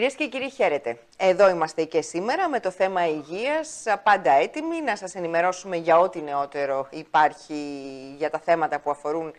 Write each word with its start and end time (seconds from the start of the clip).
Κυρίες 0.00 0.18
και 0.18 0.28
κύριοι, 0.28 0.50
χαίρετε. 0.50 0.98
Εδώ 1.16 1.48
είμαστε 1.48 1.84
και 1.84 2.02
σήμερα 2.02 2.48
με 2.48 2.60
το 2.60 2.70
θέμα 2.70 3.08
υγείας, 3.08 3.82
πάντα 4.02 4.32
έτοιμοι 4.32 4.80
να 4.80 4.96
σας 4.96 5.14
ενημερώσουμε 5.14 5.76
για 5.76 5.98
ό,τι 5.98 6.22
νεότερο 6.22 6.88
υπάρχει 6.90 7.54
για 8.16 8.30
τα 8.30 8.38
θέματα 8.38 8.80
που 8.80 8.90
αφορούν 8.90 9.32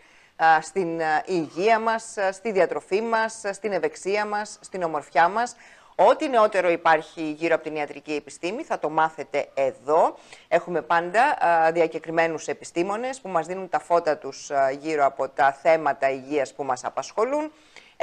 στην 0.60 1.00
υγεία 1.24 1.78
μας, 1.78 2.14
στη 2.30 2.52
διατροφή 2.52 3.00
μας, 3.00 3.40
στην 3.50 3.72
ευεξία 3.72 4.26
μας, 4.26 4.58
στην 4.60 4.82
ομορφιά 4.82 5.28
μας. 5.28 5.56
Ό,τι 5.94 6.28
νεότερο 6.28 6.70
υπάρχει 6.70 7.22
γύρω 7.22 7.54
από 7.54 7.64
την 7.64 7.76
ιατρική 7.76 8.12
επιστήμη 8.12 8.62
θα 8.62 8.78
το 8.78 8.90
μάθετε 8.90 9.48
εδώ. 9.54 10.16
Έχουμε 10.48 10.82
πάντα 10.82 11.38
διακεκριμένους 11.72 12.48
επιστήμονες 12.48 13.20
που 13.20 13.28
μας 13.28 13.46
δίνουν 13.46 13.68
τα 13.68 13.78
φώτα 13.78 14.16
τους 14.16 14.50
γύρω 14.78 15.04
από 15.04 15.28
τα 15.28 15.52
θέματα 15.52 16.10
υγείας 16.10 16.54
που 16.54 16.64
μας 16.64 16.84
απασχολούν. 16.84 17.52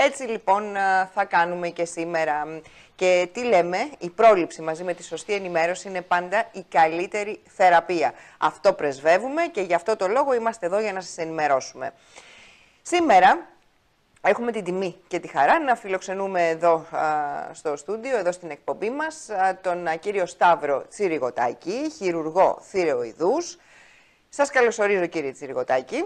Έτσι 0.01 0.23
λοιπόν 0.23 0.73
θα 1.13 1.25
κάνουμε 1.25 1.69
και 1.69 1.85
σήμερα. 1.85 2.61
Και 2.95 3.29
τι 3.31 3.43
λέμε, 3.43 3.77
η 3.99 4.09
πρόληψη 4.09 4.61
μαζί 4.61 4.83
με 4.83 4.93
τη 4.93 5.03
σωστή 5.03 5.33
ενημέρωση 5.33 5.87
είναι 5.87 6.01
πάντα 6.01 6.49
η 6.51 6.65
καλύτερη 6.69 7.41
θεραπεία. 7.47 8.13
Αυτό 8.37 8.73
πρεσβεύουμε 8.73 9.41
και 9.41 9.61
γι' 9.61 9.73
αυτό 9.73 9.95
το 9.95 10.07
λόγο 10.07 10.33
είμαστε 10.33 10.65
εδώ 10.65 10.79
για 10.79 10.93
να 10.93 11.01
σας 11.01 11.17
ενημερώσουμε. 11.17 11.93
Σήμερα 12.81 13.47
έχουμε 14.21 14.51
την 14.51 14.63
τιμή 14.63 14.95
και 15.07 15.19
τη 15.19 15.27
χαρά 15.27 15.59
να 15.59 15.75
φιλοξενούμε 15.75 16.47
εδώ 16.47 16.85
στο 17.51 17.75
στούντιο, 17.75 18.17
εδώ 18.17 18.31
στην 18.31 18.49
εκπομπή 18.49 18.89
μας, 18.89 19.29
τον 19.61 19.87
κύριο 19.99 20.25
Σταύρο 20.25 20.85
Τσιριγοτάκη, 20.89 21.91
χειρουργό 21.97 22.59
θηρεοειδούς. 22.61 23.57
Σας 24.29 24.49
καλωσορίζω 24.49 25.05
κύριε 25.05 25.31
Τσιριγοτάκη. 25.31 26.05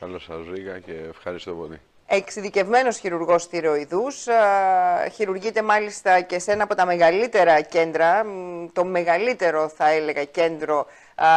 Καλώς 0.00 0.24
σας 0.24 0.42
βρήκα 0.42 0.78
και 0.78 0.92
ευχαριστώ 0.92 1.52
πολύ. 1.52 1.80
Εξειδικευμένος 2.06 2.98
χειρουργός 2.98 3.46
θηροειδούς, 3.46 4.26
χειρουργείται 5.12 5.62
μάλιστα 5.62 6.20
και 6.20 6.38
σε 6.38 6.52
ένα 6.52 6.62
από 6.62 6.74
τα 6.74 6.86
μεγαλύτερα 6.86 7.60
κέντρα, 7.60 8.26
το 8.72 8.84
μεγαλύτερο 8.84 9.68
θα 9.68 9.88
έλεγα 9.88 10.24
κέντρο 10.24 10.86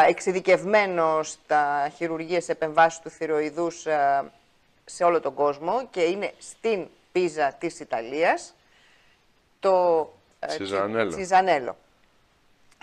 εξειδικευμένο 0.08 1.24
στα 1.24 1.92
χειρουργίες 1.96 2.50
επεμβάσεις 2.50 3.00
του 3.00 3.10
θηροειδούς 3.10 3.86
σε 4.86 5.04
όλο 5.04 5.20
τον 5.22 5.34
κόσμο 5.34 5.88
και 5.92 6.02
είναι 6.02 6.34
στην 6.38 6.88
Πίζα 7.12 7.56
της 7.60 7.80
Ιταλίας, 7.80 8.56
το 9.60 10.10
Τσιζανέλο. 11.10 11.78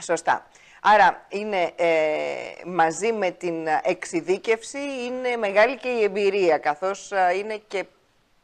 Σωστά. 0.02 0.46
Άρα 0.86 1.24
είναι 1.28 1.72
ε, 1.76 1.96
μαζί 2.66 3.12
με 3.12 3.30
την 3.30 3.66
εξειδίκευση, 3.82 4.78
είναι 4.78 5.36
μεγάλη 5.36 5.76
και 5.76 5.88
η 5.88 6.02
εμπειρία, 6.02 6.58
καθώς 6.58 7.12
ε, 7.12 7.36
είναι 7.36 7.62
και 7.68 7.84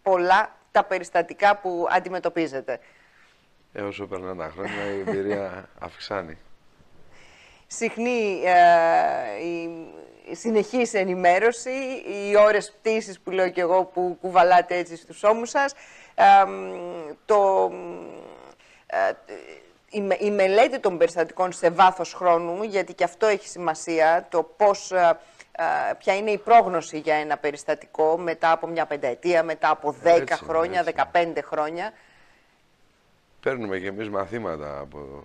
πολλά 0.03 0.57
τα 0.71 0.85
περιστατικά 0.85 1.57
που 1.57 1.87
αντιμετωπίζετε. 1.91 2.81
Ε, 3.73 3.83
όσο 3.83 4.07
περνάνε 4.07 4.43
τα 4.43 4.51
χρόνια 4.55 4.85
η 4.85 4.99
εμπειρία 4.99 5.69
αυξάνει. 5.87 6.39
Συχνή 7.67 8.43
ε, 8.45 9.45
η 10.31 10.35
συνεχής 10.35 10.95
ενημέρωση, 10.95 11.71
οι 12.07 12.37
ώρες 12.37 12.73
πτήσης 12.73 13.21
που 13.21 13.31
λέω 13.31 13.49
και 13.51 13.61
εγώ 13.61 13.85
που 13.85 14.19
κουβαλάτε 14.21 14.77
έτσι 14.77 14.97
στους 14.97 15.23
ώμους 15.23 15.51
σας, 15.51 15.75
το 17.25 17.71
η, 19.91 20.31
μελέτη 20.31 20.81
των 20.81 20.99
περιστατικών 20.99 21.53
σε 21.53 21.71
βάθος 21.71 22.13
χρόνου, 22.15 22.63
γιατί 22.63 22.95
και 22.95 23.05
αυτό 23.05 23.27
έχει 23.27 23.49
σημασία, 23.49 24.27
το 24.31 24.43
πώς, 24.43 24.93
ε, 24.93 25.19
ε, 25.53 25.65
ποια 25.99 26.17
είναι 26.17 26.31
η 26.31 26.39
πρόγνωση 26.39 26.99
για 26.99 27.15
ένα 27.15 27.37
περιστατικό 27.37 28.19
μετά 28.19 28.51
από 28.51 28.67
μια 28.67 28.87
πενταετία, 28.87 29.43
μετά 29.43 29.71
από 29.71 29.93
δέκα 29.93 30.37
χρόνια, 30.37 30.83
δεκαπέντε 30.83 31.41
χρόνια. 31.41 31.93
Παίρνουμε 33.41 33.79
και 33.79 33.87
εμείς 33.87 34.09
μαθήματα 34.09 34.79
από 34.79 35.25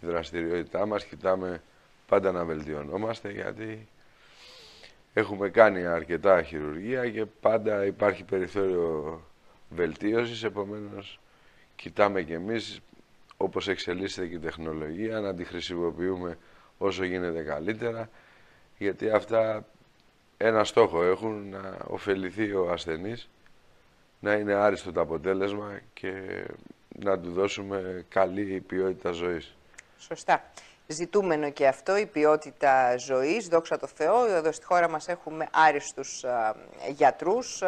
τη 0.00 0.06
δραστηριότητά 0.06 0.86
μας, 0.86 1.04
κοιτάμε 1.04 1.62
πάντα 2.08 2.32
να 2.32 2.44
βελτιωνόμαστε, 2.44 3.30
γιατί 3.30 3.88
έχουμε 5.14 5.48
κάνει 5.48 5.86
αρκετά 5.86 6.42
χειρουργία 6.42 7.10
και 7.10 7.24
πάντα 7.24 7.84
υπάρχει 7.84 8.24
περιθώριο 8.24 9.20
βελτίωσης, 9.68 10.42
επομένως 10.42 11.20
κοιτάμε 11.76 12.22
και 12.22 12.34
εμείς 12.34 12.80
όπως 13.36 13.68
εξελίσσεται 13.68 14.26
και 14.26 14.34
η 14.34 14.38
τεχνολογία, 14.38 15.20
να 15.20 15.34
τη 15.34 15.44
χρησιμοποιούμε 15.44 16.38
όσο 16.78 17.04
γίνεται 17.04 17.42
καλύτερα, 17.42 18.08
γιατί 18.78 19.10
αυτά 19.10 19.64
ένα 20.36 20.64
στόχο 20.64 21.02
έχουν, 21.02 21.48
να 21.48 21.76
ωφεληθεί 21.86 22.52
ο 22.52 22.70
ασθενής, 22.72 23.28
να 24.20 24.32
είναι 24.32 24.54
άριστο 24.54 24.92
το 24.92 25.00
αποτέλεσμα 25.00 25.80
και 25.92 26.44
να 26.88 27.18
του 27.18 27.32
δώσουμε 27.32 28.04
καλή 28.08 28.64
ποιότητα 28.66 29.10
ζωής. 29.10 29.56
Σωστά. 29.98 30.42
Ζητούμενο 30.88 31.50
και 31.50 31.66
αυτό, 31.66 31.96
η 31.96 32.06
ποιότητα 32.06 32.96
ζωής, 32.96 33.48
δόξα 33.48 33.78
τω 33.78 33.86
Θεώ. 33.86 34.24
Εδώ 34.26 34.52
στη 34.52 34.64
χώρα 34.64 34.88
μας 34.88 35.08
έχουμε 35.08 35.48
άριστους 35.52 36.24
α, 36.24 36.54
γιατρούς. 36.88 37.62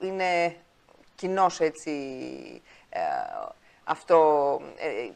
είναι 0.00 0.56
κοινός 1.14 1.60
έτσι 1.60 1.90
αυτό 3.84 4.60
ε, 4.76 5.10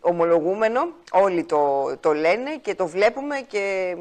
ομολογούμενο, 0.00 0.88
όλοι 1.12 1.44
το, 1.44 1.96
το 2.00 2.12
λένε 2.12 2.56
και 2.56 2.74
το 2.74 2.86
βλέπουμε 2.86 3.40
και 3.48 3.96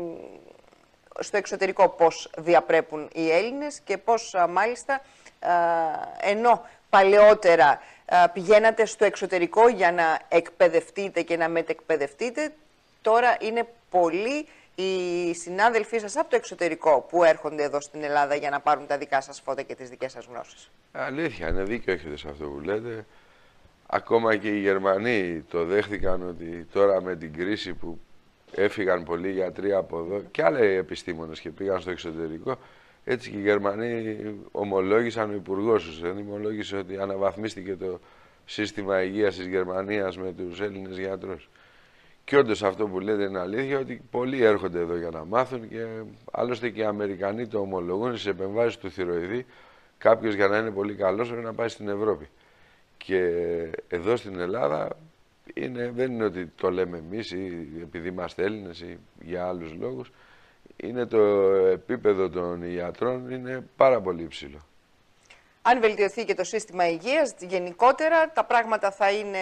στο 1.19 1.37
εξωτερικό 1.37 1.89
πώς 1.89 2.29
διαπρέπουν 2.37 3.09
οι 3.13 3.31
Έλληνες 3.31 3.79
και 3.79 3.97
πώς 3.97 4.35
μάλιστα 4.49 5.01
ενώ 6.21 6.65
παλαιότερα 6.89 7.79
πηγαίνατε 8.33 8.85
στο 8.85 9.05
εξωτερικό 9.05 9.67
για 9.67 9.91
να 9.91 10.19
εκπαιδευτείτε 10.27 11.21
και 11.21 11.37
να 11.37 11.49
μετεκπαιδευτείτε, 11.49 12.53
τώρα 13.01 13.37
είναι 13.39 13.67
πολλοί 13.89 14.47
οι 14.75 15.33
συνάδελφοί 15.33 15.99
σας 15.99 16.17
από 16.17 16.29
το 16.29 16.35
εξωτερικό 16.35 17.05
που 17.09 17.23
έρχονται 17.23 17.63
εδώ 17.63 17.81
στην 17.81 18.03
Ελλάδα 18.03 18.35
για 18.35 18.49
να 18.49 18.59
πάρουν 18.59 18.87
τα 18.87 18.97
δικά 18.97 19.21
σας 19.21 19.41
φώτα 19.41 19.61
και 19.61 19.75
τις 19.75 19.89
δικές 19.89 20.11
σας 20.11 20.25
γνώσεις. 20.25 20.71
Αλήθεια, 20.91 21.47
είναι 21.47 21.63
δίκιο 21.63 21.93
έχετε 21.93 22.17
σε 22.17 22.29
αυτό 22.29 22.45
που 22.45 22.59
λέτε. 22.59 23.05
Ακόμα 23.91 24.35
και 24.35 24.47
οι 24.47 24.59
Γερμανοί 24.59 25.43
το 25.49 25.65
δέχτηκαν 25.65 26.27
ότι 26.27 26.67
τώρα 26.71 27.01
με 27.01 27.15
την 27.15 27.33
κρίση 27.33 27.73
που 27.73 27.99
έφυγαν 28.55 29.03
πολλοί 29.03 29.31
γιατροί 29.31 29.73
από 29.73 29.97
εδώ 29.97 30.21
και 30.31 30.43
άλλοι 30.43 30.65
επιστήμονες 30.65 31.39
και 31.39 31.49
πήγαν 31.49 31.81
στο 31.81 31.91
εξωτερικό, 31.91 32.57
έτσι 33.03 33.29
και 33.29 33.37
οι 33.37 33.41
Γερμανοί 33.41 34.17
ομολόγησαν 34.51 35.29
ο 35.29 35.33
υπουργός 35.33 35.83
τους. 35.83 35.99
Δεν 35.99 36.17
ομολόγησε 36.17 36.77
ότι 36.77 36.97
αναβαθμίστηκε 36.97 37.75
το 37.75 37.99
σύστημα 38.45 39.03
υγείας 39.03 39.35
της 39.35 39.45
Γερμανίας 39.45 40.17
με 40.17 40.33
τους 40.33 40.61
Έλληνες 40.61 40.97
γιατρούς. 40.97 41.49
Και 42.23 42.37
όντως 42.37 42.63
αυτό 42.63 42.87
που 42.87 42.99
λέτε 42.99 43.23
είναι 43.23 43.39
αλήθεια 43.39 43.79
ότι 43.79 44.01
πολλοί 44.11 44.43
έρχονται 44.43 44.79
εδώ 44.79 44.97
για 44.97 45.09
να 45.09 45.25
μάθουν 45.25 45.69
και 45.69 45.85
άλλωστε 46.31 46.69
και 46.69 46.81
οι 46.81 46.85
Αμερικανοί 46.85 47.47
το 47.47 47.59
ομολογούν 47.59 48.11
στις 48.11 48.25
επεμβάσεις 48.25 48.77
του 48.77 48.91
θηροειδή. 48.91 49.45
Κάποιος 49.97 50.33
για 50.33 50.47
να 50.47 50.57
είναι 50.57 50.71
πολύ 50.71 50.93
καλός 50.93 51.29
πρέπει 51.29 51.43
να 51.43 51.53
πάει 51.53 51.67
στην 51.67 51.89
Ευρώπη. 51.89 52.27
Και 53.05 53.21
εδώ 53.87 54.15
στην 54.15 54.39
Ελλάδα 54.39 54.97
είναι, 55.53 55.91
δεν 55.95 56.11
είναι 56.11 56.23
ότι 56.23 56.45
το 56.45 56.71
λέμε 56.71 56.97
εμείς 56.97 57.31
ή 57.31 57.69
επειδή 57.81 58.07
είμαστε 58.07 58.43
Έλληνες 58.43 58.81
ή 58.81 58.99
για 59.21 59.47
άλλους 59.47 59.73
λόγους. 59.73 60.11
Είναι 60.75 61.05
το 61.05 61.19
επίπεδο 61.71 62.29
των 62.29 62.63
ιατρών 62.63 63.29
είναι 63.31 63.67
πάρα 63.75 64.01
πολύ 64.01 64.23
υψηλό. 64.23 64.59
Αν 65.61 65.79
βελτιωθεί 65.79 66.25
και 66.25 66.33
το 66.33 66.43
σύστημα 66.43 66.87
υγείας, 66.89 67.35
γενικότερα 67.39 68.31
τα 68.31 68.43
πράγματα 68.43 68.91
θα 68.91 69.11
είναι 69.11 69.39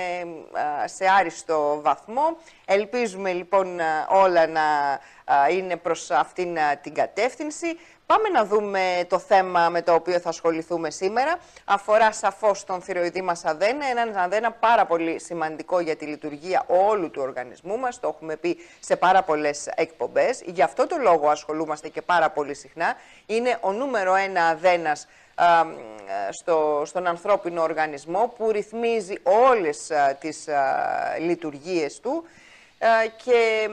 σε 0.86 1.06
άριστο 1.20 1.80
βαθμό. 1.84 2.38
Ελπίζουμε 2.66 3.34
λοιπόν 3.34 3.80
όλα 4.10 4.48
να 4.48 4.62
είναι 5.52 5.78
προς 5.78 6.12
αυτήν 6.12 6.58
την 6.82 6.94
κατεύθυνση. 6.94 7.78
Πάμε 8.08 8.30
να 8.30 8.46
δούμε 8.46 9.06
το 9.10 9.20
θέμα 9.20 9.70
με 9.70 9.82
το 9.82 9.94
οποίο 9.94 10.20
θα 10.20 10.30
ασχοληθούμε 10.30 10.90
σήμερα. 10.92 11.40
Αφορά 11.66 12.12
σαφώς 12.12 12.64
τον 12.64 12.82
θηροειδή 12.82 13.22
μας 13.22 13.46
αδένα, 13.46 13.86
έναν 13.86 14.18
αδένα 14.18 14.52
πάρα 14.52 14.86
πολύ 14.86 15.20
σημαντικό 15.20 15.80
για 15.80 15.96
τη 15.96 16.06
λειτουργία 16.06 16.64
όλου 16.68 17.10
του 17.10 17.22
οργανισμού 17.22 17.78
μας. 17.78 18.00
Το 18.00 18.08
έχουμε 18.08 18.36
πει 18.36 18.58
σε 18.80 18.96
πάρα 18.96 19.24
πολλές 19.24 19.68
εκπομπές. 19.76 20.42
Γι' 20.46 20.62
αυτό 20.62 20.88
το 20.88 20.98
λόγο 21.02 21.30
ασχολούμαστε 21.30 21.90
και 21.90 22.02
πάρα 22.02 22.30
πολύ 22.30 22.54
συχνά. 22.56 22.96
Είναι 23.26 23.58
ο 23.62 23.72
νούμερο 23.72 24.16
ένα 24.16 24.48
αδένας 24.48 25.08
στο, 26.30 26.82
στον 26.86 27.08
ανθρώπινο 27.08 27.62
οργανισμό 27.62 28.34
που 28.38 28.52
ρυθμίζει 28.52 29.16
όλες 29.24 29.92
α, 29.92 30.16
τις 30.16 30.48
α, 30.48 31.18
λειτουργίες 31.20 32.00
του 32.00 32.24
και 33.24 33.70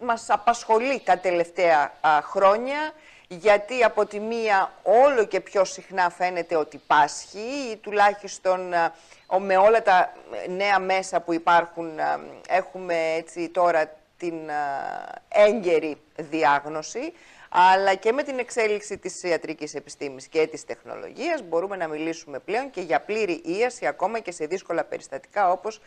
μας 0.00 0.30
απασχολεί 0.30 1.00
τα 1.04 1.18
τελευταία 1.18 1.92
χρόνια 2.22 2.92
γιατί 3.28 3.82
από 3.84 4.06
τη 4.06 4.20
μία 4.20 4.72
όλο 4.82 5.24
και 5.24 5.40
πιο 5.40 5.64
συχνά 5.64 6.10
φαίνεται 6.10 6.56
ότι 6.56 6.80
πάσχει 6.86 7.38
ή 7.72 7.76
τουλάχιστον 7.76 8.74
με 9.40 9.56
όλα 9.56 9.82
τα 9.82 10.12
νέα 10.48 10.78
μέσα 10.78 11.20
που 11.20 11.32
υπάρχουν 11.32 11.98
έχουμε 12.48 12.94
έτσι 13.16 13.48
τώρα 13.48 13.90
την 14.18 14.34
έγκαιρη 15.28 15.96
διάγνωση 16.16 17.12
αλλά 17.48 17.94
και 17.94 18.12
με 18.12 18.22
την 18.22 18.38
εξέλιξη 18.38 18.98
της 18.98 19.22
ιατρικής 19.22 19.74
επιστήμης 19.74 20.26
και 20.26 20.46
της 20.46 20.64
τεχνολογίας 20.64 21.42
μπορούμε 21.42 21.76
να 21.76 21.88
μιλήσουμε 21.88 22.38
πλέον 22.38 22.70
και 22.70 22.80
για 22.80 23.00
πλήρη 23.00 23.42
ίαση 23.44 23.86
ακόμα 23.86 24.18
και 24.18 24.32
σε 24.32 24.46
δύσκολα 24.46 24.84
περιστατικά 24.84 25.50
όπως 25.50 25.80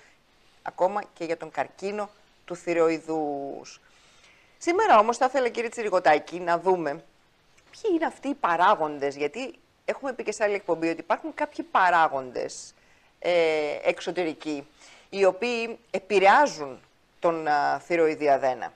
ακόμα 0.62 1.04
και 1.14 1.24
για 1.24 1.38
τον 1.38 1.52
καρκίνο 1.52 2.10
του 2.46 2.56
θηροειδούς. 2.56 3.82
Σήμερα 4.62 5.00
όμως 5.00 5.18
θα 5.18 5.26
ήθελα 5.26 5.50
κύριε 5.50 5.70
Τσιριγωτάκη 5.70 6.40
να 6.40 6.60
δούμε 6.60 6.92
ποιοι 7.72 7.92
είναι 7.94 8.06
αυτοί 8.06 8.28
οι 8.28 8.34
παράγοντες, 8.34 9.16
γιατί 9.16 9.54
έχουμε 9.86 10.14
πει 10.14 10.24
και 10.24 10.32
σε 10.32 10.44
άλλη 10.44 10.54
εκπομπή 10.54 10.90
ότι 10.90 11.00
υπάρχουν 11.00 11.34
κάποιοι 11.34 11.66
παράγοντες 11.72 12.74
ε, 13.20 13.32
εξωτερικοί 13.84 14.68
οι 15.10 15.26
οποίοι 15.26 15.80
επηρεάζουν 15.92 16.80
τον 17.20 17.48
α, 17.48 17.80
θηροειδή 17.80 18.30
αδένα. 18.30 18.74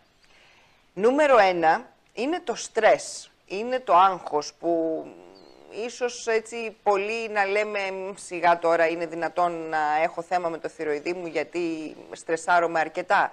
Νούμερο 0.94 1.38
ένα 1.38 1.90
είναι 2.14 2.40
το 2.44 2.56
στρες, 2.56 3.32
είναι 3.46 3.80
το 3.80 3.96
άγχος 3.96 4.54
που 4.54 5.06
ίσως 5.86 6.28
έτσι 6.28 6.78
πολύ 6.84 7.30
να 7.30 7.46
λέμε 7.46 7.80
σιγά 8.16 8.60
τώρα 8.60 8.88
είναι 8.88 9.06
δυνατόν 9.06 9.70
να 9.70 10.02
έχω 10.04 10.22
θέμα 10.22 10.50
με 10.50 10.58
το 10.58 10.70
θηροειδή 10.70 11.14
μου 11.14 11.28
γιατί 11.28 11.96
στρεσάρομαι 12.12 12.80
αρκετά. 12.80 13.32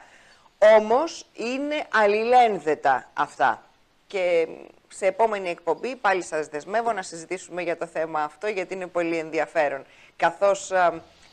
Όμως 0.63 1.27
είναι 1.33 1.87
αλληλένδετα 1.93 3.11
αυτά. 3.15 3.63
Και 4.07 4.49
σε 4.89 5.07
επόμενη 5.07 5.49
εκπομπή 5.49 5.97
πάλι 5.97 6.23
σας 6.23 6.47
δεσμεύω 6.47 6.93
να 6.93 7.03
συζητήσουμε 7.03 7.63
για 7.63 7.77
το 7.77 7.87
θέμα 7.87 8.23
αυτό 8.23 8.47
γιατί 8.47 8.75
είναι 8.75 8.87
πολύ 8.87 9.17
ενδιαφέρον. 9.19 9.85
Καθώς 10.17 10.73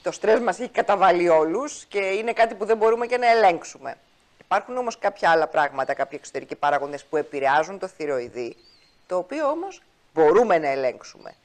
το 0.03 0.12
στρες 0.12 0.39
μας 0.39 0.59
έχει 0.59 0.69
καταβάλει 0.69 1.29
όλους 1.29 1.85
και 1.85 2.00
είναι 2.00 2.33
κάτι 2.33 2.56
που 2.56 2.65
δεν 2.65 2.77
μπορούμε 2.77 3.06
και 3.06 3.18
να 3.18 3.31
ελέγξουμε. 3.31 3.97
Υπάρχουν 4.41 4.77
όμως 4.77 4.97
κάποια 5.00 5.31
άλλα 5.31 5.47
πράγματα, 5.47 5.94
κάποιοι 5.94 6.18
εξωτερικοί 6.21 6.56
παράγοντες 6.56 7.03
που 7.03 7.18
επηρεάζουν 7.18 7.79
το 7.79 7.88
θηροειδή, 7.88 8.56
το 9.07 9.18
οποίο 9.18 9.50
όμως 9.50 9.81
μπορούμε 10.13 10.57
να 10.57 10.68
ελέγξουμε. 10.68 11.35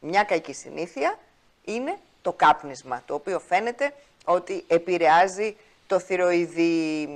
Μια 0.00 0.22
κακή 0.22 0.52
συνήθεια 0.52 1.18
είναι 1.64 1.98
το 2.22 2.32
κάπνισμα, 2.32 3.02
το 3.06 3.14
οποίο 3.14 3.40
φαίνεται 3.40 3.92
ότι 4.24 4.64
επηρεάζει 4.66 5.56
το 5.88 5.98
θηροειδή. 5.98 7.08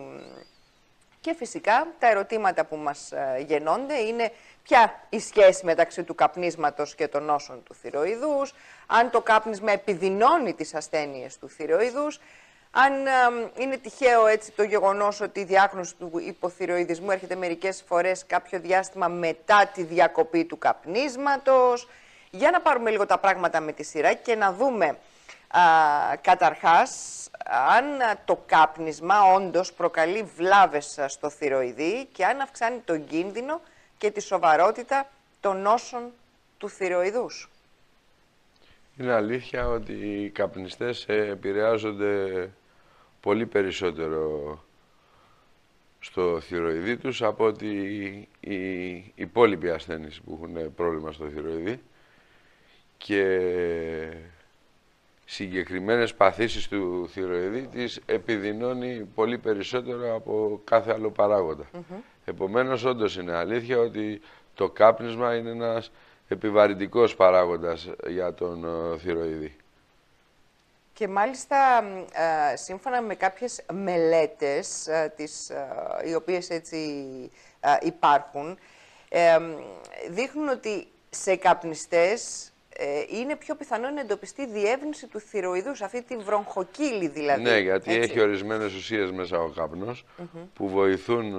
Και 1.21 1.35
φυσικά 1.35 1.87
τα 1.99 2.11
ερωτήματα 2.11 2.65
που 2.65 2.77
μας 2.77 3.13
ε, 3.13 3.45
γεννώνται 3.47 3.99
είναι 3.99 4.33
ποια 4.63 5.01
η 5.09 5.21
σχέση 5.21 5.65
μεταξύ 5.65 6.03
του 6.03 6.15
καπνίσματος 6.15 6.95
και 6.95 7.09
των 7.09 7.23
νόσων 7.23 7.63
του 7.63 7.75
θηροειδούς, 7.75 8.55
αν 8.87 9.11
το 9.11 9.21
κάπνισμα 9.21 9.73
επιδεινώνει 9.73 10.55
τις 10.55 10.75
ασθένειες 10.75 11.39
του 11.39 11.49
θηροειδούς, 11.49 12.21
αν 12.71 12.93
είναι 13.59 13.77
τυχαίο 13.77 14.27
έτσι 14.27 14.53
το 14.53 14.63
γεγονός 14.63 15.21
ότι 15.21 15.41
η 15.41 15.45
διάγνωση 15.45 15.95
του 15.95 16.11
υποθυροειδισμού 16.27 17.11
έρχεται 17.11 17.35
μερικές 17.35 17.83
φορές 17.87 18.27
κάποιο 18.27 18.61
διάστημα 18.61 19.09
μετά 19.09 19.71
τη 19.75 19.83
διακοπή 19.83 20.45
του 20.45 20.59
καπνίσματος. 20.59 21.89
Για 22.31 22.51
να 22.51 22.61
πάρουμε 22.61 22.91
λίγο 22.91 23.07
τα 23.07 23.19
πράγματα 23.19 23.61
με 23.61 23.73
τη 23.73 23.83
σειρά 23.83 24.13
και 24.13 24.35
να 24.35 24.53
δούμε 24.53 24.87
α, 24.87 24.97
καταρχάς 26.21 26.91
αν 27.77 27.85
το 28.25 28.43
κάπνισμα 28.47 29.33
όντως 29.35 29.73
προκαλεί 29.73 30.23
βλάβες 30.23 30.99
στο 31.07 31.31
θηροειδή 31.31 32.09
και 32.13 32.25
αν 32.25 32.41
αυξάνει 32.41 32.79
τον 32.85 33.07
κίνδυνο 33.07 33.61
και 33.99 34.11
τη 34.11 34.21
σοβαρότητα 34.21 35.09
των 35.41 35.61
νόσων 35.61 36.11
του 36.59 36.69
θηροειδούς. 36.69 37.49
Είναι 38.99 39.13
αλήθεια 39.13 39.69
ότι 39.69 39.93
οι 39.93 40.31
καπνιστές 40.31 41.05
επηρεάζονται 41.09 42.51
πολύ 43.21 43.47
περισσότερο 43.47 44.59
στο 46.01 46.41
θηροειδή 46.41 46.97
τους 46.97 47.23
από 47.23 47.45
ότι 47.45 47.69
οι 48.41 49.13
υπόλοιποι 49.15 49.71
ασθένειες 49.71 50.21
που 50.25 50.41
έχουν 50.43 50.75
πρόβλημα 50.75 51.13
στο 51.13 51.29
θηροειδή 51.29 51.83
και 52.97 53.39
συγκεκριμένες 55.25 56.15
παθήσεις 56.15 56.69
του 56.69 57.09
θηροειδή 57.13 57.67
τις 57.67 58.01
επιδεινώνει 58.07 59.09
πολύ 59.15 59.39
περισσότερο 59.39 60.15
από 60.15 60.61
κάθε 60.65 60.93
άλλο 60.93 61.11
παράγοντα. 61.11 61.65
Mm 61.73 61.77
-hmm. 61.77 62.01
Επομένως, 62.25 62.85
όντως 62.85 63.17
είναι 63.17 63.33
αλήθεια 63.37 63.79
ότι 63.79 64.21
το 64.55 64.71
κάπνισμα 64.71 65.35
είναι 65.35 65.51
ένας 65.51 65.91
επιβαρυντικός 66.29 67.15
παράγοντας 67.17 67.91
για 68.07 68.35
τον 68.35 68.65
ε, 68.65 68.99
θηροειδή. 68.99 69.57
Και 70.95 71.09
μάλιστα, 71.09 71.85
ε, 72.53 72.57
σύμφωνα 72.57 73.03
με 73.03 73.15
κάποιες 73.15 73.63
μελέτες, 73.73 74.87
ε, 74.87 75.13
τις, 75.17 75.51
ε, 75.51 75.69
οι 76.05 76.15
οποίες 76.15 76.51
έτσι 76.51 76.79
υπάρχουν, 77.83 78.59
δείχνουν 80.11 80.49
ότι 80.49 80.87
σε 81.11 81.37
καπνιστές 81.37 82.52
είναι 83.11 83.37
πιο 83.37 83.55
πιθανό 83.55 83.91
να 83.91 84.01
εντοπιστεί 84.01 84.47
διεύνηση 84.47 85.07
του 85.07 85.21
θηροειδούς, 85.21 85.83
αυτή 85.83 86.03
τη 86.03 86.17
βρογχοκύλη 86.17 87.09
δηλαδή. 87.09 87.43
Ναι, 87.43 87.59
γιατί 87.59 87.95
έχει 87.95 88.21
ορισμένες 88.21 88.75
ουσίες 88.75 89.11
μέσα 89.11 89.39
ο 89.39 89.49
καπνός 89.49 90.05
που 90.55 90.69
βοηθούν 90.69 91.35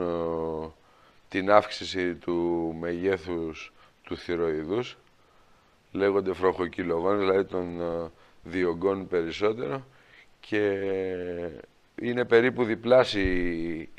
την 1.29 1.51
αύξηση 1.51 2.15
του 2.15 2.75
μεγέθους 2.79 3.73
του 4.03 4.17
θηροειδούς, 4.17 4.97
λέγονται 5.91 6.31
βροχοκυλογόνες, 6.31 7.19
δηλαδή 7.19 7.45
των 7.45 7.81
διωγγών 8.43 9.07
περισσότερο 9.07 9.85
και 10.39 10.79
είναι 12.01 12.25
περίπου 12.25 12.63
διπλάσιοι, 12.63 13.89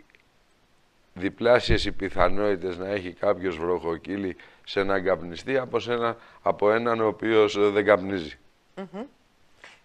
διπλάσιες 1.14 1.84
οι 1.84 1.92
πιθανότητες 1.92 2.78
να 2.78 2.88
έχει 2.88 3.12
κάποιος 3.12 3.58
βροχοκύλι 3.58 4.36
σε 4.64 4.80
έναν 4.80 5.04
καπνιστή 5.04 5.58
από, 5.58 5.78
ένα, 5.88 6.16
από 6.42 6.70
έναν 6.70 7.00
ο 7.00 7.06
οποίος 7.06 7.70
δεν 7.72 7.84
καπνίζει. 7.84 8.38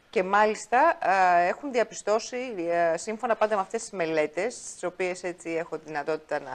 Και 0.09 0.23
μάλιστα 0.23 0.97
έχουν 1.47 1.71
διαπιστώσει, 1.71 2.37
σύμφωνα 2.95 3.35
πάντα 3.35 3.55
με 3.55 3.61
αυτές 3.61 3.81
τις 3.81 3.91
μελέτες, 3.91 4.73
τις 4.73 4.83
οποίες 4.83 5.23
έτσι 5.23 5.49
έχω 5.49 5.77
δυνατότητα 5.85 6.39
να 6.39 6.51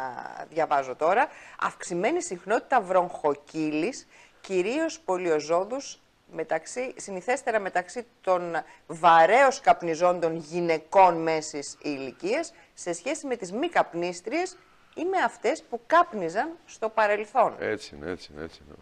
διαβάζω 0.50 0.94
τώρα, 0.94 1.28
αυξημένη 1.60 2.22
συχνότητα 2.22 2.80
βροχοκύλης, 2.80 4.06
κυρίως 4.40 5.00
πολιοζόδους 5.00 5.98
μεταξύ, 6.32 6.94
συνηθέστερα 6.96 7.60
μεταξύ 7.60 8.06
των 8.20 8.54
βαρέως 8.86 9.60
καπνιζόντων 9.60 10.36
γυναικών 10.36 11.22
μέσης 11.22 11.76
ηλικίας 11.82 12.52
σε 12.74 12.92
σχέση 12.92 13.26
με 13.26 13.36
τις 13.36 13.52
μη 13.52 13.68
καπνίστριες 13.68 14.56
ή 14.94 15.04
με 15.04 15.18
αυτές 15.24 15.62
που 15.62 15.80
κάπνιζαν 15.86 16.50
στο 16.66 16.88
παρελθόν. 16.88 17.54
Έτσι 17.58 17.94
είναι, 17.94 18.10
έτσι 18.10 18.30
είναι, 18.34 18.44
έτσι 18.44 18.60
είναι. 18.66 18.76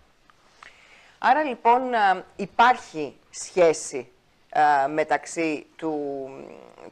Άρα 1.19 1.42
λοιπόν 1.42 1.83
υπάρχει 2.37 3.16
σχέση 3.31 4.09
μεταξύ 4.90 5.66
του, 5.76 6.28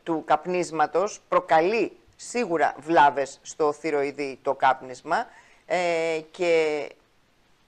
του 0.03 0.23
καπνίσματος, 0.27 1.21
προκαλεί 1.29 1.97
σίγουρα 2.17 2.75
βλάβες 2.79 3.39
στο 3.43 3.73
θηροειδή 3.73 4.39
το 4.43 4.55
κάπνισμα 4.55 5.27
ε, 5.67 6.21
και 6.31 6.87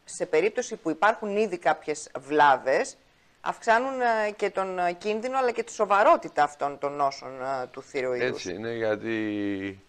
σε 0.05 0.27
περίπτωση 0.27 0.77
που 0.77 0.91
υπάρχουν 0.91 1.37
ήδη 1.37 1.59
κάποιες 1.59 2.11
βλάβες, 2.19 2.97
αυξάνουν 3.41 4.01
ε, 4.01 4.31
και 4.37 4.51
τον 4.51 4.79
ε, 4.79 4.93
κίνδυνο 4.93 5.39
αλλά 5.39 5.51
και 5.51 5.63
τη 5.63 5.73
σοβαρότητα 5.73 6.43
αυτών 6.43 6.79
των 6.79 6.93
νόσων 6.93 7.43
ε, 7.43 7.67
του 7.71 7.83
θηροειδούς. 7.83 8.29
Έτσι 8.29 8.55
είναι 8.55 8.75
γιατί 8.75 9.85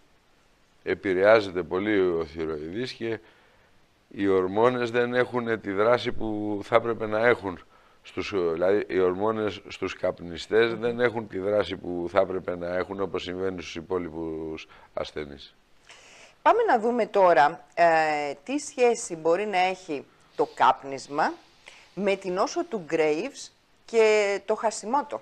επηρεάζεται 0.83 1.63
πολύ 1.63 1.99
ο 1.99 2.25
θηροειδής 2.25 2.91
και 2.91 3.19
οι 4.07 4.27
ορμόνες 4.27 4.91
δεν 4.91 5.13
έχουν 5.13 5.61
τη 5.61 5.71
δράση 5.71 6.11
που 6.11 6.59
θα 6.63 6.75
έπρεπε 6.75 7.07
να 7.07 7.27
έχουν. 7.27 7.59
Στους, 8.05 8.33
δηλαδή 8.53 8.85
οι 8.87 8.99
ορμόνες 8.99 9.61
στους 9.67 9.95
καπνιστές 9.95 10.75
δεν 10.75 10.99
έχουν 10.99 11.27
τη 11.27 11.39
δράση 11.39 11.75
που 11.75 12.07
θα 12.11 12.19
έπρεπε 12.19 12.55
να 12.55 12.75
έχουν 12.75 13.01
όπως 13.01 13.23
συμβαίνει 13.23 13.61
στους 13.61 13.75
υπόλοιπους 13.75 14.67
ασθενείς. 14.93 15.55
Πάμε 16.41 16.63
να 16.63 16.79
δούμε 16.79 17.05
τώρα 17.05 17.65
ε, 17.73 17.85
τι 18.43 18.59
σχέση 18.59 19.15
μπορεί 19.15 19.45
να 19.45 19.57
έχει 19.57 20.05
το 20.35 20.47
κάπνισμα 20.55 21.33
με 21.93 22.15
την 22.15 22.37
όσο 22.37 22.65
του 22.65 22.85
Graves 22.89 23.51
και 23.85 24.39
το 24.45 24.55
χασιμότο. 24.55 25.21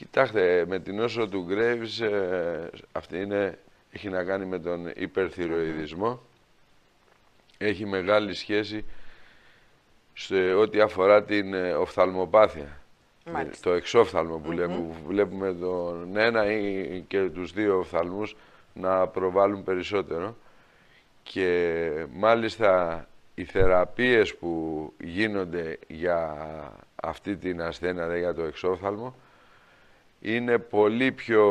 Κοιτάξτε, 0.00 0.64
με 0.68 0.78
την 0.78 1.00
όσο 1.00 1.28
του 1.28 1.46
Graves, 1.50 2.04
ε, 2.04 2.68
αυτή 2.92 3.18
είναι, 3.20 3.58
έχει 3.92 4.08
να 4.08 4.24
κάνει 4.24 4.44
με 4.44 4.58
τον 4.58 4.92
υπερθυροειδισμό. 4.96 6.20
Έχει 7.58 7.86
μεγάλη 7.86 8.34
σχέση 8.34 8.84
σε 10.14 10.52
ό,τι 10.52 10.80
αφορά 10.80 11.22
την 11.22 11.54
ε, 11.54 11.72
οφθαλμοπάθεια. 11.72 12.80
Το 13.60 13.72
εξόφθαλμο 13.72 14.36
που, 14.36 14.48
βλέπουμε, 14.48 14.94
βλέπουμε 15.06 15.54
τον 15.54 16.16
ένα 16.16 16.52
ή 16.52 17.00
και 17.08 17.20
τους 17.20 17.52
δύο 17.52 17.78
οφθαλμούς 17.78 18.36
να 18.74 19.06
προβάλλουν 19.06 19.64
περισσότερο 19.64 20.36
και 21.22 21.90
μάλιστα 22.12 23.06
οι 23.34 23.44
θεραπείες 23.44 24.34
που 24.34 24.92
γίνονται 25.00 25.78
για 25.88 26.36
αυτή 26.94 27.36
την 27.36 27.62
ασθένεια, 27.62 28.16
για 28.16 28.34
το 28.34 28.42
εξόφθαλμο, 28.42 29.14
είναι 30.20 30.58
πολύ 30.58 31.12
πιο 31.12 31.44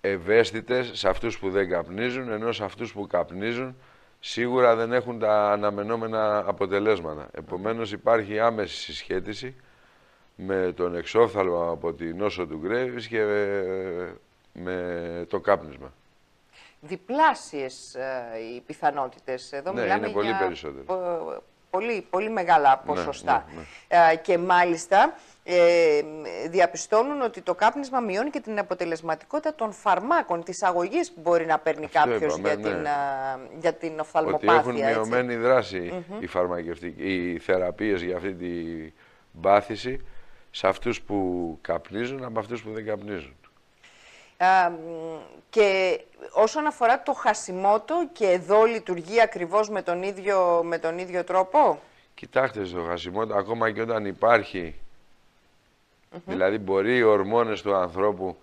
ευαίσθητες 0.00 0.90
σε 0.92 1.08
αυτούς 1.08 1.38
που 1.38 1.50
δεν 1.50 1.68
καπνίζουν, 1.68 2.30
ενώ 2.30 2.52
σε 2.52 2.64
αυτούς 2.64 2.92
που 2.92 3.06
καπνίζουν 3.06 3.76
σίγουρα 4.20 4.74
δεν 4.74 4.92
έχουν 4.92 5.18
τα 5.18 5.50
αναμενόμενα 5.50 6.44
αποτελέσματα. 6.46 7.28
Επομένως 7.32 7.92
υπάρχει 7.92 8.40
άμεση 8.40 8.76
συσχέτιση 8.76 9.54
με 10.36 10.72
τον 10.76 10.96
εξόφθαλμο 10.96 11.70
από 11.70 11.92
τη 11.92 12.14
νόσο 12.14 12.46
του 12.46 12.58
Γκρέβης 12.58 13.08
και 13.08 13.24
με 14.52 15.26
το 15.28 15.40
κάπνισμα. 15.40 15.92
Διπλάσιες 16.80 17.94
ε, 17.94 18.38
οι 18.38 18.60
πιθανότητες. 18.60 19.52
Εδώ 19.52 19.72
ναι, 19.72 19.82
μιλάμε 19.82 20.06
είναι 20.06 20.14
πολύ 20.14 20.26
για 20.26 20.38
περισσότερο. 20.38 20.84
Πολύ, 21.78 22.06
πολύ 22.10 22.30
μεγάλα 22.30 22.82
Ναι, 22.86 22.94
ποσοστά. 22.94 23.44
ναι, 23.48 23.60
ναι. 23.98 24.12
Ε, 24.12 24.16
και 24.16 24.38
μάλιστα 24.38 25.14
ε, 25.44 25.56
διαπιστώνουν 26.48 27.20
ότι 27.22 27.40
το 27.40 27.54
κάπνισμα 27.54 28.00
μειώνει 28.00 28.30
και 28.30 28.40
την 28.40 28.58
αποτελεσματικότητα 28.58 29.54
των 29.54 29.72
φαρμάκων, 29.72 30.42
της 30.44 30.62
αγωγής 30.62 31.12
που 31.12 31.20
μπορεί 31.20 31.46
να 31.46 31.58
παίρνει 31.58 31.84
Αυτό 31.84 31.98
κάποιος 31.98 32.36
είπαμε, 32.38 32.54
για, 32.54 32.70
ναι. 32.70 32.76
την, 32.76 32.86
α, 32.86 32.92
για 33.60 33.72
την 33.72 33.90
Ότι 33.90 34.00
οφθαλμοπάθεια. 34.00 34.54
έχουν 34.54 34.76
έτσι. 34.76 34.84
μειωμένη 34.84 35.36
δράση 35.36 36.04
οι 36.18 36.26
φαρμακευτικοί, 36.26 37.30
οι 37.32 37.38
θεραπείες 37.38 38.02
για 38.02 38.16
αυτή 38.16 38.34
την 38.34 38.92
πάθηση 39.40 40.06
σε 40.50 40.66
αυτούς 40.66 41.02
που 41.02 41.58
καπνίζουν 41.60 42.24
από 42.24 42.38
αυτούς 42.38 42.62
που 42.62 42.72
δεν 42.72 42.84
καπνίζουν. 42.86 43.36
Α, 44.36 44.70
μ, 44.70 44.74
και 45.50 46.00
όσον 46.32 46.66
αφορά 46.66 47.02
το 47.02 47.12
χασιμότο 47.12 48.08
και 48.12 48.26
εδώ 48.26 48.64
λειτουργεί 48.64 49.20
ακριβώς 49.20 49.68
με 49.70 49.82
τον 49.82 50.02
ίδιο, 50.02 50.60
με 50.64 50.78
τον 50.78 50.98
ίδιο 50.98 51.24
τρόπο; 51.24 51.80
Κοιτάξτε 52.14 52.64
στο 52.64 52.82
χασιμότο, 52.82 53.34
ακόμα 53.34 53.70
και 53.70 53.80
όταν 53.80 54.04
υπάρχει, 54.06 54.74
δηλαδή 56.26 56.58
μπορεί 56.58 56.96
οι 56.96 57.02
ορμόνες 57.02 57.62
του 57.62 57.74
ανθρώπου 57.74 58.36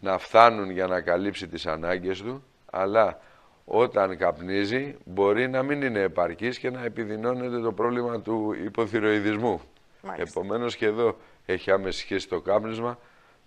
να 0.00 0.18
φτάνουν 0.18 0.70
για 0.70 0.86
να 0.86 1.00
καλύψει 1.00 1.48
τις 1.48 1.66
ανάγκες 1.66 2.22
του, 2.22 2.44
αλλά 2.70 3.20
όταν 3.64 4.16
καπνίζει 4.16 4.96
μπορεί 5.04 5.48
να 5.48 5.62
μην 5.62 5.82
είναι 5.82 6.00
επαρκής 6.00 6.58
και 6.58 6.70
να 6.70 6.84
επιδεινώνεται 6.84 7.60
το 7.60 7.72
πρόβλημα 7.72 8.20
του 8.20 8.54
υποθυροειδισμού. 8.64 9.60
Μάλιστα. 10.02 10.40
Επομένως 10.40 10.76
και 10.76 10.86
εδώ 10.86 11.16
έχει 11.46 11.70
άμεση 11.70 11.98
σχέση 12.00 12.28
το 12.28 12.40
κάπνισμα 12.40 12.98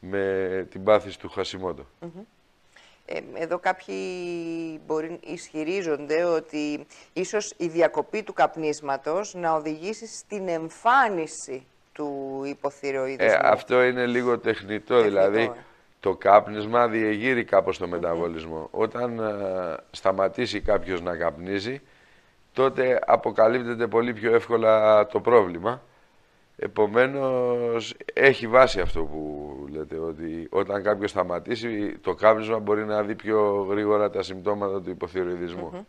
με 0.01 0.67
την 0.71 0.83
πάθηση 0.83 1.19
του 1.19 1.29
χασιμότο. 1.29 1.85
Ε, 3.05 3.19
εδώ 3.33 3.59
κάποιοι 3.59 3.95
μπορεί, 4.85 5.19
ισχυρίζονται 5.23 6.23
ότι 6.23 6.85
ίσως 7.13 7.53
η 7.57 7.67
διακοπή 7.67 8.23
του 8.23 8.33
καπνίσματος 8.33 9.33
να 9.33 9.53
οδηγήσει 9.53 10.07
στην 10.07 10.47
εμφάνιση 10.47 11.65
του 11.93 12.41
υποθυροειδισμού. 12.45 13.31
Ε, 13.31 13.39
αυτό 13.41 13.83
είναι 13.83 14.05
λίγο 14.05 14.39
τεχνητό, 14.39 14.95
Τεχνητό, 14.95 15.01
δηλαδή 15.01 15.41
ε. 15.41 15.51
το 15.99 16.15
κάπνισμα 16.15 16.87
διεγείρει 16.87 17.43
κάπως 17.43 17.77
το 17.77 17.87
μεταβολισμό. 17.87 18.67
Όταν 18.71 19.19
ε, 19.19 19.75
σταματήσει 19.91 20.61
κάποιος 20.61 21.01
να 21.01 21.15
καπνίζει, 21.15 21.81
τότε 22.53 22.99
αποκαλύπτεται 23.05 23.87
πολύ 23.87 24.13
πιο 24.13 24.35
εύκολα 24.35 25.05
το 25.07 25.19
πρόβλημα. 25.19 25.81
Επομένως, 26.63 27.93
έχει 28.13 28.47
βάση 28.47 28.79
αυτό 28.79 29.03
που 29.03 29.55
λέτε, 29.71 29.97
ότι 29.97 30.47
όταν 30.49 30.83
κάποιος 30.83 31.09
σταματήσει, 31.09 31.97
το 31.97 32.13
κάπνισμα 32.13 32.59
μπορεί 32.59 32.85
να 32.85 33.03
δει 33.03 33.15
πιο 33.15 33.67
γρήγορα 33.69 34.09
τα 34.09 34.23
συμπτώματα 34.23 34.81
του 34.81 34.89
υποθυροειδισμού. 34.89 35.87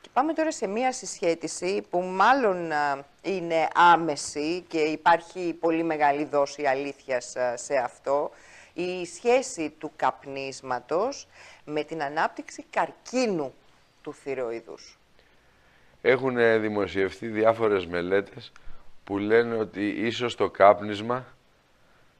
Και 0.00 0.08
πάμε 0.12 0.32
τώρα 0.32 0.52
σε 0.52 0.66
μία 0.66 0.92
συσχέτιση 0.92 1.82
που 1.90 2.00
μάλλον 2.00 2.72
α, 2.72 3.04
είναι 3.22 3.68
άμεση 3.74 4.64
και 4.68 4.78
υπάρχει 4.78 5.56
πολύ 5.60 5.82
μεγάλη 5.82 6.24
δόση 6.24 6.66
αλήθειας 6.66 7.36
α, 7.36 7.56
σε 7.56 7.76
αυτό. 7.76 8.30
Η 8.74 9.06
σχέση 9.06 9.74
του 9.78 9.92
καπνίσματος 9.96 11.26
με 11.64 11.82
την 11.82 12.02
ανάπτυξη 12.02 12.64
καρκίνου 12.70 13.54
του 14.02 14.14
θηροειδούς. 14.14 14.98
Έχουν 16.02 16.38
ε, 16.38 16.58
δημοσιευτεί 16.58 17.26
διάφορες 17.26 17.86
μελέτες 17.86 18.52
που 19.04 19.18
λένε 19.18 19.56
ότι 19.56 19.88
ίσως 19.88 20.34
το 20.34 20.50
κάπνισμα 20.50 21.24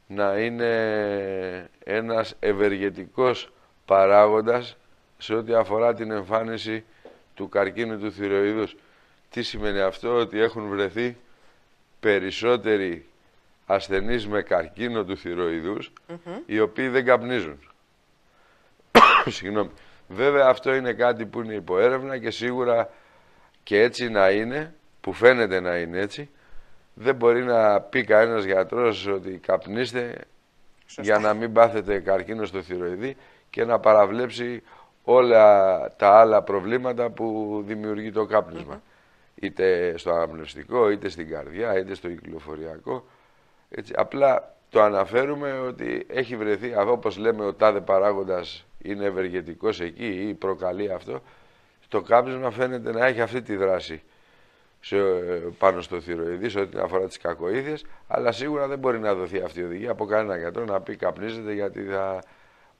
να 0.07 0.39
είναι 0.39 1.71
ένας 1.85 2.35
ευεργετικός 2.39 3.53
παράγοντας 3.85 4.77
σε 5.19 5.35
ό,τι 5.35 5.55
αφορά 5.55 5.95
την 5.95 6.11
εμφάνιση 6.11 6.85
του 7.35 7.49
καρκίνου 7.49 7.99
του 7.99 8.13
θηροειδούς. 8.13 8.77
Τι 9.31 9.43
σημαίνει 9.43 9.81
αυτό, 9.81 10.15
ότι 10.17 10.41
έχουν 10.41 10.69
βρεθεί 10.69 11.17
περισσότεροι 12.01 13.07
ασθενείς 13.67 14.27
με 14.27 14.43
καρκίνο 14.43 15.05
του 15.05 15.17
θηροειδούς, 15.17 15.93
οι 16.47 16.61
οποίοι 16.61 16.89
δεν 16.89 17.05
καπνίζουν. 17.05 17.59
Συγγνώμη. 19.27 19.71
Βέβαια 20.09 20.47
αυτό 20.47 20.75
είναι 20.75 20.93
κάτι 20.93 21.27
που 21.27 21.41
είναι 21.41 21.55
υποέρευνα 21.55 22.19
και 22.19 22.31
σίγουρα 22.31 22.91
και 23.63 23.81
έτσι 23.81 24.09
να 24.09 24.31
είναι, 24.31 24.75
που 25.01 25.13
φαίνεται 25.13 25.61
να 25.61 25.77
είναι 25.77 25.99
έτσι, 25.99 26.31
δεν 26.95 27.15
μπορεί 27.15 27.45
να 27.45 27.81
πει 27.81 28.05
κανένας 28.05 28.45
γιατρός 28.45 29.07
ότι 29.07 29.31
καπνίστε 29.31 30.15
για 31.01 31.19
να 31.19 31.35
μην 31.35 31.53
πάθετε 31.53 31.99
καρκίνο 32.01 32.45
στο 32.45 32.63
θηροειδή 32.63 33.17
και 33.51 33.65
να 33.65 33.79
παραβλέψει 33.79 34.63
όλα 35.03 35.79
τα 35.97 36.21
άλλα 36.21 36.43
προβλήματα 36.43 37.11
που 37.11 37.63
δημιουργεί 37.67 38.13
το 38.13 38.25
καπνισμα 38.25 38.83
Είτε 39.35 39.95
στο 39.97 40.11
αναπνευστικό, 40.11 40.91
είτε 40.91 41.09
στην 41.09 41.29
καρδιά, 41.29 41.79
είτε 41.79 41.95
στο 41.95 42.09
κυκλοφοριακό. 42.09 43.07
Έτσι, 43.69 43.93
απλά 43.97 44.57
το 44.71 44.83
αναφέρουμε 44.83 45.53
ότι 45.53 46.07
έχει 46.11 46.37
βρεθεί, 46.37 46.75
όπως 46.77 47.17
λέμε 47.17 47.45
ο 47.45 47.55
τάδε 47.55 47.81
παράγοντας 47.81 48.67
είναι 48.83 49.05
ευεργετικός 49.05 49.81
εκεί 49.81 50.07
ή 50.07 50.35
προκαλεί 50.35 50.93
αυτό, 50.93 51.23
το 51.89 52.01
κάπνισμα 52.01 52.51
φαίνεται 52.51 52.93
να 52.93 53.07
έχει 53.07 53.21
αυτή 53.21 53.43
τη 53.43 53.57
δράση 53.57 54.03
σε, 54.87 54.97
πάνω 55.59 55.81
στο 55.81 56.01
θηροειδή 56.01 56.49
σε 56.49 56.61
ό,τι 56.61 56.79
αφορά 56.79 57.07
τις 57.07 57.19
κακοήθειες, 57.19 57.85
αλλά 58.09 58.33
σίγουρα 58.33 58.67
δεν 58.69 58.79
μπορεί 58.79 58.99
να 58.99 59.15
δοθεί 59.15 59.41
αυτή 59.43 59.61
η 59.61 59.65
οδηγία 59.65 59.91
από 59.91 60.05
κανένα 60.05 60.37
γιατρό 60.39 60.65
να 60.65 60.81
πει 60.81 60.97
καπνίζετε 60.97 61.53
γιατί 61.53 61.83
θα 61.83 62.19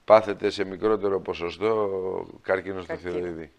πάθετε 0.05 0.49
σε 0.49 0.65
μικρότερο 0.65 1.19
ποσοστό 1.19 1.89
καρκίνο 2.41 2.81
στο 2.81 2.87
Καρκίνο. 2.93 3.11
θηροειδή. 3.13 3.51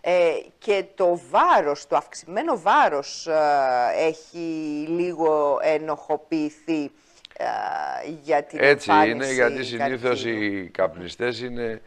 Ε, 0.00 0.28
και 0.58 0.84
το 0.94 1.20
βάρος, 1.30 1.86
το 1.86 1.96
αυξημένο 1.96 2.60
βάρος 2.60 3.26
ε, 3.26 3.34
έχει 4.06 4.38
λίγο 4.88 5.58
ενοχοποιηθεί 5.62 6.82
ε, 7.36 7.46
για 8.22 8.42
την 8.42 8.58
Έτσι 8.62 8.90
εμφάνιση 8.90 9.14
είναι 9.14 9.32
γιατί 9.32 9.64
συνήθως 9.64 10.22
καρκίνου. 10.22 10.42
οι 10.42 10.68
καπνιστές 10.68 11.40
είναι, 11.40 11.80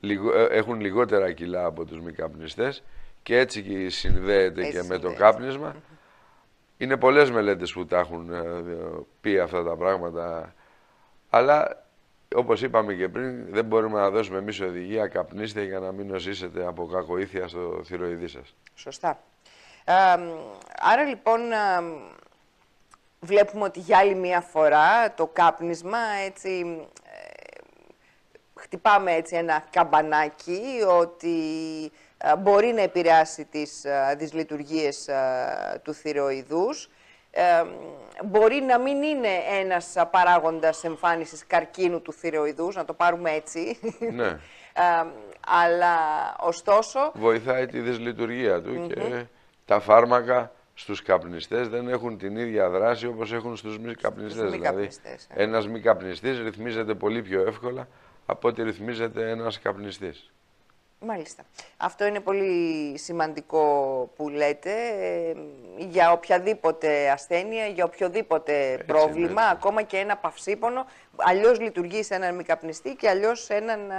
λιγο- 0.00 0.34
ε, 0.38 0.46
έχουν 0.50 0.80
λιγότερα 0.80 1.32
κιλά 1.32 1.64
από 1.64 1.84
τους 1.84 2.00
μη 2.00 2.12
καπνιστές 2.12 2.82
και 3.22 3.38
έτσι 3.38 3.62
και 3.62 3.88
συνδέεται 3.88 4.60
Έτσι 4.60 4.72
και 4.72 4.82
με 4.82 4.98
το 4.98 5.08
συνδέεται. 5.08 5.22
κάπνισμα. 5.22 5.76
Είναι 6.76 6.96
πολλές 6.96 7.30
μελέτες 7.30 7.72
που 7.72 7.86
τα 7.86 7.98
έχουν 7.98 8.32
ε, 8.32 8.40
πει 9.20 9.38
αυτά 9.38 9.64
τα 9.64 9.76
πράγματα, 9.76 10.54
αλλά 11.30 11.84
όπως 12.34 12.62
είπαμε 12.62 12.94
και 12.94 13.08
πριν, 13.08 13.46
δεν 13.52 13.64
μπορούμε 13.64 14.00
να 14.00 14.10
δώσουμε 14.10 14.38
εμείς 14.38 14.60
οδηγία 14.60 15.06
καπνίστε 15.06 15.62
για 15.62 15.78
να 15.78 15.92
μην 15.92 16.06
νοσήσετε 16.06 16.66
από 16.66 16.86
κακοήθεια 16.86 17.48
στο 17.48 17.80
θηροειδή 17.84 18.28
σας. 18.28 18.54
Σωστά. 18.74 19.22
Ε, 19.84 19.92
άρα 20.80 21.04
λοιπόν 21.04 21.52
ε, 21.52 21.56
βλέπουμε 23.20 23.64
ότι 23.64 23.80
για 23.80 23.98
άλλη 23.98 24.14
μία 24.14 24.40
φορά 24.40 25.14
το 25.14 25.26
κάπνισμα 25.26 25.98
έτσι 26.26 26.86
ε, 27.04 27.60
χτυπάμε 28.54 29.12
έτσι 29.12 29.36
ένα 29.36 29.64
καμπανάκι 29.70 30.60
ότι 30.88 31.40
ε, 31.84 32.11
μπορεί 32.38 32.66
να 32.66 32.80
επηρεάσει 32.80 33.44
τις, 33.44 33.84
ε, 33.84 34.14
τις 34.18 34.32
λειτουργίες 34.32 35.08
ε, 35.08 35.80
του 35.82 35.94
θηροειδούς. 35.94 36.90
Ε, 37.30 37.64
μπορεί 38.24 38.60
να 38.60 38.78
μην 38.78 39.02
είναι 39.02 39.28
ένας 39.60 39.96
α, 39.96 40.06
παράγοντας 40.06 40.84
εμφάνισης 40.84 41.46
καρκίνου 41.46 42.02
του 42.02 42.12
θηροειδούς, 42.12 42.74
να 42.74 42.84
το 42.84 42.92
πάρουμε 42.92 43.30
έτσι. 43.30 43.78
Ναι. 44.12 44.38
Ε, 44.74 45.06
αλλά 45.46 45.96
ωστόσο 46.40 47.12
βοηθάει 47.14 47.66
τη 47.66 47.80
δυσλειτουργία 47.80 48.62
του 48.62 48.86
και 48.86 49.24
τα 49.64 49.80
φάρμακα 49.80 50.52
στους 50.74 51.02
καπνιστές 51.02 51.68
δεν 51.68 51.88
έχουν 51.88 52.18
την 52.18 52.36
ίδια 52.36 52.68
δράση 52.68 53.06
όπως 53.06 53.32
έχουν 53.32 53.56
στους 53.56 53.78
μη 53.78 53.94
καπνιστές. 53.94 54.42
μη 54.42 54.48
δηλαδή, 54.48 54.64
καπνιστές, 54.64 55.26
ε. 55.34 55.42
ένας 55.42 55.68
μη 55.68 55.80
καπνιστής 55.80 56.38
ρυθμίζεται 56.38 56.94
πολύ 56.94 57.22
πιο 57.22 57.46
εύκολα 57.46 57.88
από 58.26 58.48
ό,τι 58.48 58.62
ρυθμίζεται 58.62 59.30
ένας 59.30 59.60
καπνιστής. 59.60 60.32
Μάλιστα. 61.06 61.42
Αυτό 61.76 62.06
είναι 62.06 62.20
πολύ 62.20 62.98
σημαντικό 62.98 63.62
που 64.16 64.28
λέτε 64.28 64.70
ε, 65.00 65.32
για 65.76 66.12
οποιαδήποτε 66.12 67.10
ασθένεια, 67.10 67.66
για 67.66 67.84
οποιοδήποτε 67.84 68.82
πρόβλημα, 68.86 69.18
είναι, 69.30 69.40
έτσι. 69.40 69.50
ακόμα 69.52 69.82
και 69.82 69.96
ένα 69.96 70.16
παυσίπονο, 70.16 70.86
αλλιώς 71.16 71.60
λειτουργεί 71.60 72.02
σε 72.02 72.14
έναν 72.14 72.34
μη 72.34 72.42
καπνιστή 72.42 72.94
και 72.94 73.08
αλλιώς 73.08 73.42
σε 73.44 73.54
έναν 73.54 73.90
α, 73.90 73.96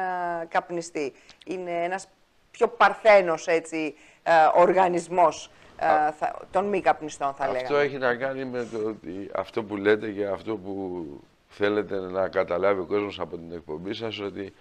καπνιστή. 0.50 1.13
Είναι 1.45 1.83
ένας 1.83 2.07
πιο 2.51 2.67
παρθένος 2.67 3.48
έτσι, 3.48 3.95
α, 4.24 4.33
οργανισμός 4.55 5.51
α, 5.77 6.12
θα- 6.12 6.39
των 6.51 6.65
μη 6.65 6.81
καπνιστών 6.81 7.33
θα 7.33 7.43
Αυτό 7.43 7.53
λέγαμε. 7.57 7.79
έχει 7.79 7.98
να 7.98 8.15
κάνει 8.15 8.45
με 8.45 8.67
το 8.72 8.77
ότι 8.88 9.29
αυτό 9.36 9.63
που 9.63 9.75
λέτε 9.77 10.12
και 10.12 10.25
αυτό 10.25 10.55
που 10.57 11.05
θέλετε 11.48 11.95
να 12.00 12.27
καταλάβει 12.29 12.79
ο 12.79 12.86
κόσμος 12.86 13.19
από 13.19 13.38
την 13.38 13.51
εκπομπή 13.51 13.93
σας 13.93 14.19
ότι 14.19 14.53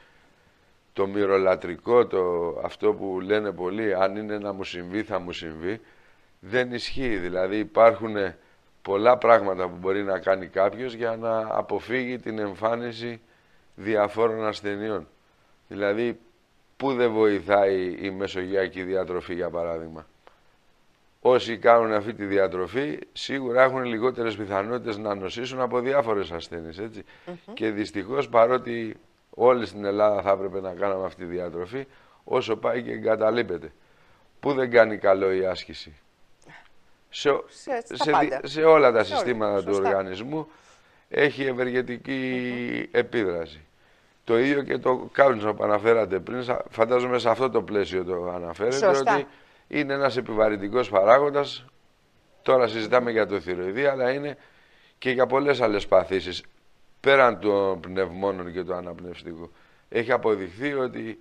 το 0.93 1.07
μυρολατρικό, 1.07 2.07
το, 2.07 2.55
αυτό 2.65 2.93
που 2.93 3.21
λένε 3.21 3.53
πολλοί, 3.53 3.95
αν 3.95 4.17
είναι 4.17 4.39
να 4.39 4.53
μου 4.53 4.65
συμβεί 4.65 5.03
θα 5.03 5.19
μου 5.19 5.33
συμβεί, 5.33 5.81
δεν 6.41 6.73
ισχύει. 6.73 7.17
Δηλαδή 7.17 7.59
υπάρχουν 7.59 8.17
πολλά 8.83 9.19
πράγματα 9.19 9.69
που 9.69 9.77
μπορεί 9.81 10.03
να 10.03 10.19
κάνει 10.19 10.47
κάποιος 10.47 10.95
για 10.95 11.17
να 11.17 11.47
αποφύγει 11.51 12.19
την 12.19 12.39
εμφάνιση 12.39 13.21
διαφόρων 13.75 14.47
ασθενειών. 14.47 15.09
Δηλαδή, 15.69 16.19
πού 16.77 16.95
δεν 16.95 17.13
βοηθάει 17.13 17.97
η 18.01 18.11
μεσογειακή 18.11 18.83
διατροφή, 18.83 19.35
για 19.35 19.51
παράδειγμα; 19.51 20.07
Όσοι 21.21 21.59
κάνουν 21.59 21.93
αυτή 21.93 22.15
τη 22.15 22.25
διατροφή, 22.25 22.99
σίγουρα 23.13 23.63
έχουν 23.63 23.85
λιγότερες 23.85 24.37
πιθανότητες 24.37 24.97
να 24.99 25.15
νοσήσουν 25.15 25.61
από 25.61 25.81
διάφορες 25.81 26.31
ασθένειες, 26.31 26.79
έτσι. 26.79 27.05
Και 27.55 27.71
δυστυχώς, 27.71 28.29
παρότι 28.29 28.97
όλοι 29.35 29.67
στην 29.67 29.85
Ελλάδα 29.85 30.23
θα 30.23 30.31
έπρεπε 30.31 30.61
να 30.61 30.73
κάνουμε 30.73 31.07
αυτή 31.07 31.25
τη 31.25 31.31
διατροφή, 31.31 31.87
όσο 32.25 32.57
πάει 32.57 32.83
και 32.83 32.93
εγκαταλείπεται. 32.93 33.73
Πού 34.41 34.53
δεν 34.53 34.71
κάνει 34.71 34.99
καλό 34.99 35.33
η 35.33 35.47
άσκηση; 35.47 36.01
Σε, 37.09 37.31
σε, 38.43 38.63
όλα 38.63 38.93
τα 38.93 39.05
συστήματα 39.05 39.65
του 39.65 39.73
οργανισμού 39.75 40.49
έχει 41.09 41.45
ευεργετική 41.45 42.89
επίδραση. 42.93 43.61
Το 44.25 44.39
ίδιο 44.39 44.63
και 44.63 44.79
το 44.79 45.09
κάπνισμα 45.13 45.55
που 45.55 45.65
αναφέρατε 45.65 46.19
πριν, 46.19 46.45
φαντάζομαι 46.71 47.19
σε 47.19 47.29
αυτό 47.29 47.51
το 47.51 47.63
πλαίσιο 47.63 48.05
το 48.05 48.31
αναφέρετε, 48.31 48.87
ότι 48.87 49.27
είναι 49.69 49.95
ένας 49.95 50.17
επιβαρυντικός 50.17 50.89
παράγοντας. 50.89 51.65
Τώρα 52.43 52.69
συζητάμε 52.69 53.11
για 53.11 53.27
το 53.27 53.41
θηροειδή, 53.41 53.85
αλλά 53.85 54.13
είναι 54.13 54.37
και 54.99 55.11
για 55.11 55.27
πολλές 55.27 55.61
άλλες 55.61 55.87
παθήσεις, 55.87 56.43
πέραν 57.03 57.39
των 57.39 57.81
πνευμόνων 57.81 58.53
και 58.53 58.63
του 58.63 58.75
αναπνευστικού. 58.75 59.53
Έχει 59.89 60.13
αποδειχθεί 60.13 60.73
ότι 60.75 61.19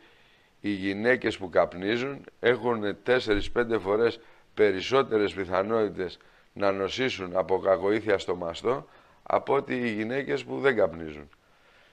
οι 0.61 0.69
γυναίκες 0.69 1.37
που 1.37 1.49
καπνίζουν 1.49 2.25
έχουν 2.39 2.97
4-5 3.05 3.79
φορές 3.79 4.19
περισσότερες 4.53 5.33
πιθανότητες 5.33 6.19
να 6.53 6.71
νοσήσουν 6.71 7.35
από 7.35 7.59
κακοήθεια 7.59 8.17
στο 8.17 8.35
μαστό 8.35 8.87
από 9.23 9.53
ότι 9.53 9.75
οι 9.75 9.89
γυναίκες 9.93 10.43
που 10.43 10.59
δεν 10.59 10.75
καπνίζουν. 10.75 11.29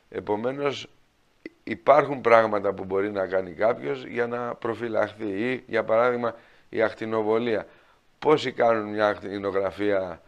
Επομένως 0.08 0.88
υπάρχουν 1.64 2.20
πράγματα 2.20 2.72
που 2.72 2.84
μπορεί 2.84 3.10
να 3.10 3.26
κάνει 3.26 3.52
κάποιος 3.52 4.04
για 4.04 4.26
να 4.26 4.54
προφυλαχθεί 4.54 5.28
ή 5.28 5.64
για 5.66 5.84
παράδειγμα 5.84 6.34
η 6.68 6.82
ακτινοβολία. 6.82 7.66
Πόσοι 8.18 8.52
κάνουν 8.52 8.88
μια 8.88 9.08
ακτινογραφία, 9.08 10.22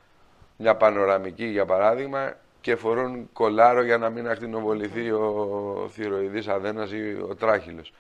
μια 0.57 0.77
πανοραμική 0.77 1.45
για 1.45 1.65
παράδειγμα 1.65 2.37
και 2.61 2.77
φορούν 2.77 3.29
κολάρο 3.33 3.83
για 3.83 3.99
να 3.99 4.11
μην 4.11 4.29
ακτινοβοληθεί 4.29 5.11
ο 5.11 5.89
θηροειδής 5.93 6.49
αδένας 6.49 6.93
ή 6.93 7.17
ο 7.29 7.35
τράχυλος. 7.35 7.93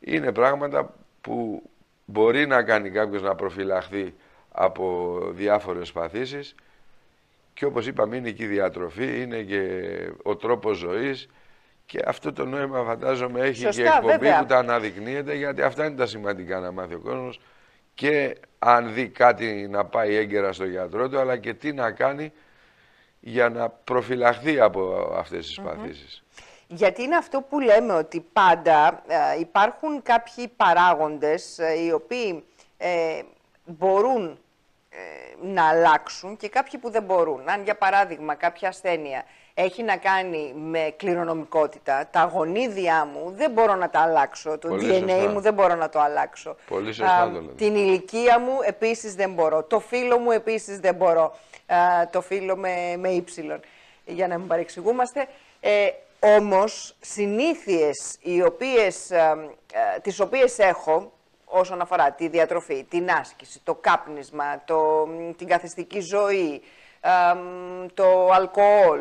Είναι 0.00 0.32
πράγματα 0.32 0.94
που 1.20 1.62
μπορεί 2.04 2.46
να 2.46 2.62
κάνει 2.62 2.90
κάποιος 2.90 3.22
να 3.22 3.34
προφυλαχθεί 3.34 4.14
από 4.52 5.18
διάφορες 5.30 5.92
παθήσεις 5.92 6.54
και 7.54 7.64
όπως 7.64 7.86
είπαμε 7.86 8.16
είναι 8.16 8.30
και 8.30 8.44
η 8.44 8.46
διατροφή, 8.46 9.22
είναι 9.22 9.42
και 9.42 9.92
ο 10.22 10.36
τρόπος 10.36 10.76
ζωής 10.76 11.28
και 11.86 12.02
αυτό 12.06 12.32
το 12.32 12.44
νόημα 12.44 12.84
φαντάζομαι 12.84 13.40
έχει 13.40 13.68
και 13.68 13.82
εκπομπή 13.82 14.28
που 14.38 14.46
τα 14.46 14.58
αναδεικνύεται 14.58 15.34
γιατί 15.34 15.62
αυτά 15.62 15.86
είναι 15.86 15.96
τα 15.96 16.06
σημαντικά 16.06 16.60
να 16.60 16.72
μάθει 16.72 16.94
ο 16.94 16.98
κόσμος 16.98 17.40
και 17.94 18.36
αν 18.58 18.94
δει 18.94 19.08
κάτι 19.08 19.68
να 19.70 19.84
πάει 19.84 20.16
έγκαιρα 20.16 20.52
στο 20.52 20.64
γιατρό 20.64 21.08
του 21.08 21.18
αλλά 21.18 21.36
και 21.36 21.54
τι 21.54 21.72
να 21.72 21.90
κάνει 21.90 22.32
για 23.20 23.48
να 23.48 23.68
προφυλαχθεί 23.68 24.60
από 24.60 25.12
αυτές 25.16 25.46
τις 25.46 25.60
παθήσεις. 25.60 26.22
Γιατί 26.66 27.02
είναι 27.02 27.16
αυτό 27.16 27.40
που 27.40 27.60
λέμε 27.60 27.92
ότι 27.92 28.26
πάντα 28.32 29.02
ε, 29.06 29.38
υπάρχουν 29.40 30.02
κάποιοι 30.02 30.48
παράγοντες 30.48 31.58
ε, 31.58 31.82
οι 31.84 31.92
οποίοι 31.92 32.44
ε, 32.76 33.22
μπορούν 33.64 34.38
να 35.42 35.68
αλλάξουν 35.68 36.36
και 36.36 36.48
κάποιοι 36.48 36.80
που 36.80 36.90
δεν 36.90 37.02
μπορούν. 37.02 37.48
Αν 37.48 37.62
για 37.62 37.76
παράδειγμα 37.76 38.34
κάποια 38.34 38.68
ασθένεια 38.68 39.24
έχει 39.60 39.82
να 39.82 39.96
κάνει 39.96 40.52
με 40.56 40.94
κληρονομικότητα, 40.96 42.08
τα 42.10 42.30
γονίδια 42.34 43.08
μου 43.12 43.32
δεν 43.36 43.50
μπορώ 43.50 43.74
να 43.74 43.90
τα 43.90 44.00
αλλάξω, 44.00 44.58
το 44.58 44.68
DNA 44.72 45.28
μου 45.32 45.40
δεν 45.40 45.54
μπορώ 45.54 45.74
να 45.74 45.88
το 45.88 46.00
αλλάξω. 46.00 46.56
Πολύ 46.68 46.92
σωστά 46.92 47.30
το 47.34 47.40
Την 47.40 47.74
ηλικία 47.74 48.38
μου 48.38 48.58
επίσης 48.64 49.14
δεν 49.14 49.32
μπορώ, 49.32 49.62
το 49.62 49.80
φίλο 49.80 50.18
μου 50.18 50.30
επίσης 50.30 50.78
δεν 50.78 50.94
μπορώ, 50.94 51.34
το 52.10 52.20
φίλο 52.20 52.56
με, 52.56 52.96
με 52.98 53.24
για 54.04 54.28
να 54.28 54.38
μην 54.38 54.46
παρεξηγούμαστε. 54.46 55.26
Όμως, 56.20 56.96
συνήθειες 57.00 58.16
οι 58.20 58.42
οποίες, 58.42 59.10
ε, 59.10 59.36
ε, 59.72 59.98
τις 60.00 60.20
οποίες 60.20 60.58
έχω 60.58 61.12
όσον 61.44 61.80
αφορά 61.80 62.12
τη 62.12 62.28
διατροφή, 62.28 62.84
την 62.84 63.10
άσκηση, 63.10 63.60
το 63.64 63.74
κάπνισμα, 63.74 64.62
το, 64.64 65.08
την 65.36 65.46
καθιστική 65.46 66.00
ζωή, 66.00 66.54
ε, 66.54 66.60
το 67.94 68.30
αλκοόλ, 68.32 69.00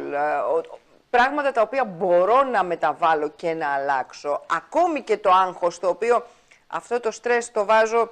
πράγματα 1.09 1.51
τα 1.51 1.61
οποία 1.61 1.83
μπορώ 1.83 2.43
να 2.43 2.63
μεταβάλω 2.63 3.29
και 3.29 3.53
να 3.53 3.73
αλλάξω, 3.73 4.41
ακόμη 4.51 5.01
και 5.01 5.17
το 5.17 5.31
άγχος, 5.31 5.79
το 5.79 5.87
οποίο 5.87 6.25
αυτό 6.67 6.99
το 6.99 7.11
στρες 7.11 7.51
το 7.51 7.65
βάζω 7.65 8.09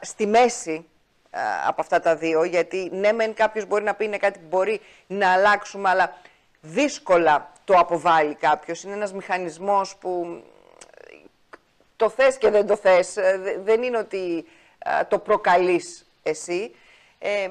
στη 0.00 0.26
μέση 0.26 0.88
από 1.66 1.80
αυτά 1.80 2.00
τα 2.00 2.16
δύο, 2.16 2.44
γιατί 2.44 2.90
ναι 2.92 3.12
μεν 3.12 3.34
κάποιος 3.34 3.66
μπορεί 3.66 3.84
να 3.84 3.94
πει 3.94 4.04
είναι 4.04 4.16
κάτι 4.16 4.38
που 4.38 4.46
μπορεί 4.48 4.80
να 5.06 5.32
αλλάξουμε, 5.32 5.88
αλλά 5.88 6.16
δύσκολα 6.60 7.52
το 7.64 7.74
αποβάλει 7.78 8.34
κάποιος. 8.34 8.82
Είναι 8.82 8.94
ένας 8.94 9.12
μηχανισμός 9.12 9.96
που 9.96 10.42
το 11.96 12.08
θες 12.08 12.38
και 12.38 12.50
δεν 12.50 12.66
το 12.66 12.76
θες. 12.76 13.16
Ε, 13.16 13.60
δεν 13.64 13.82
είναι 13.82 13.98
ότι 13.98 14.44
το 15.08 15.18
προκαλείς 15.18 16.06
εσύ. 16.22 16.74
Ε, 17.18 17.50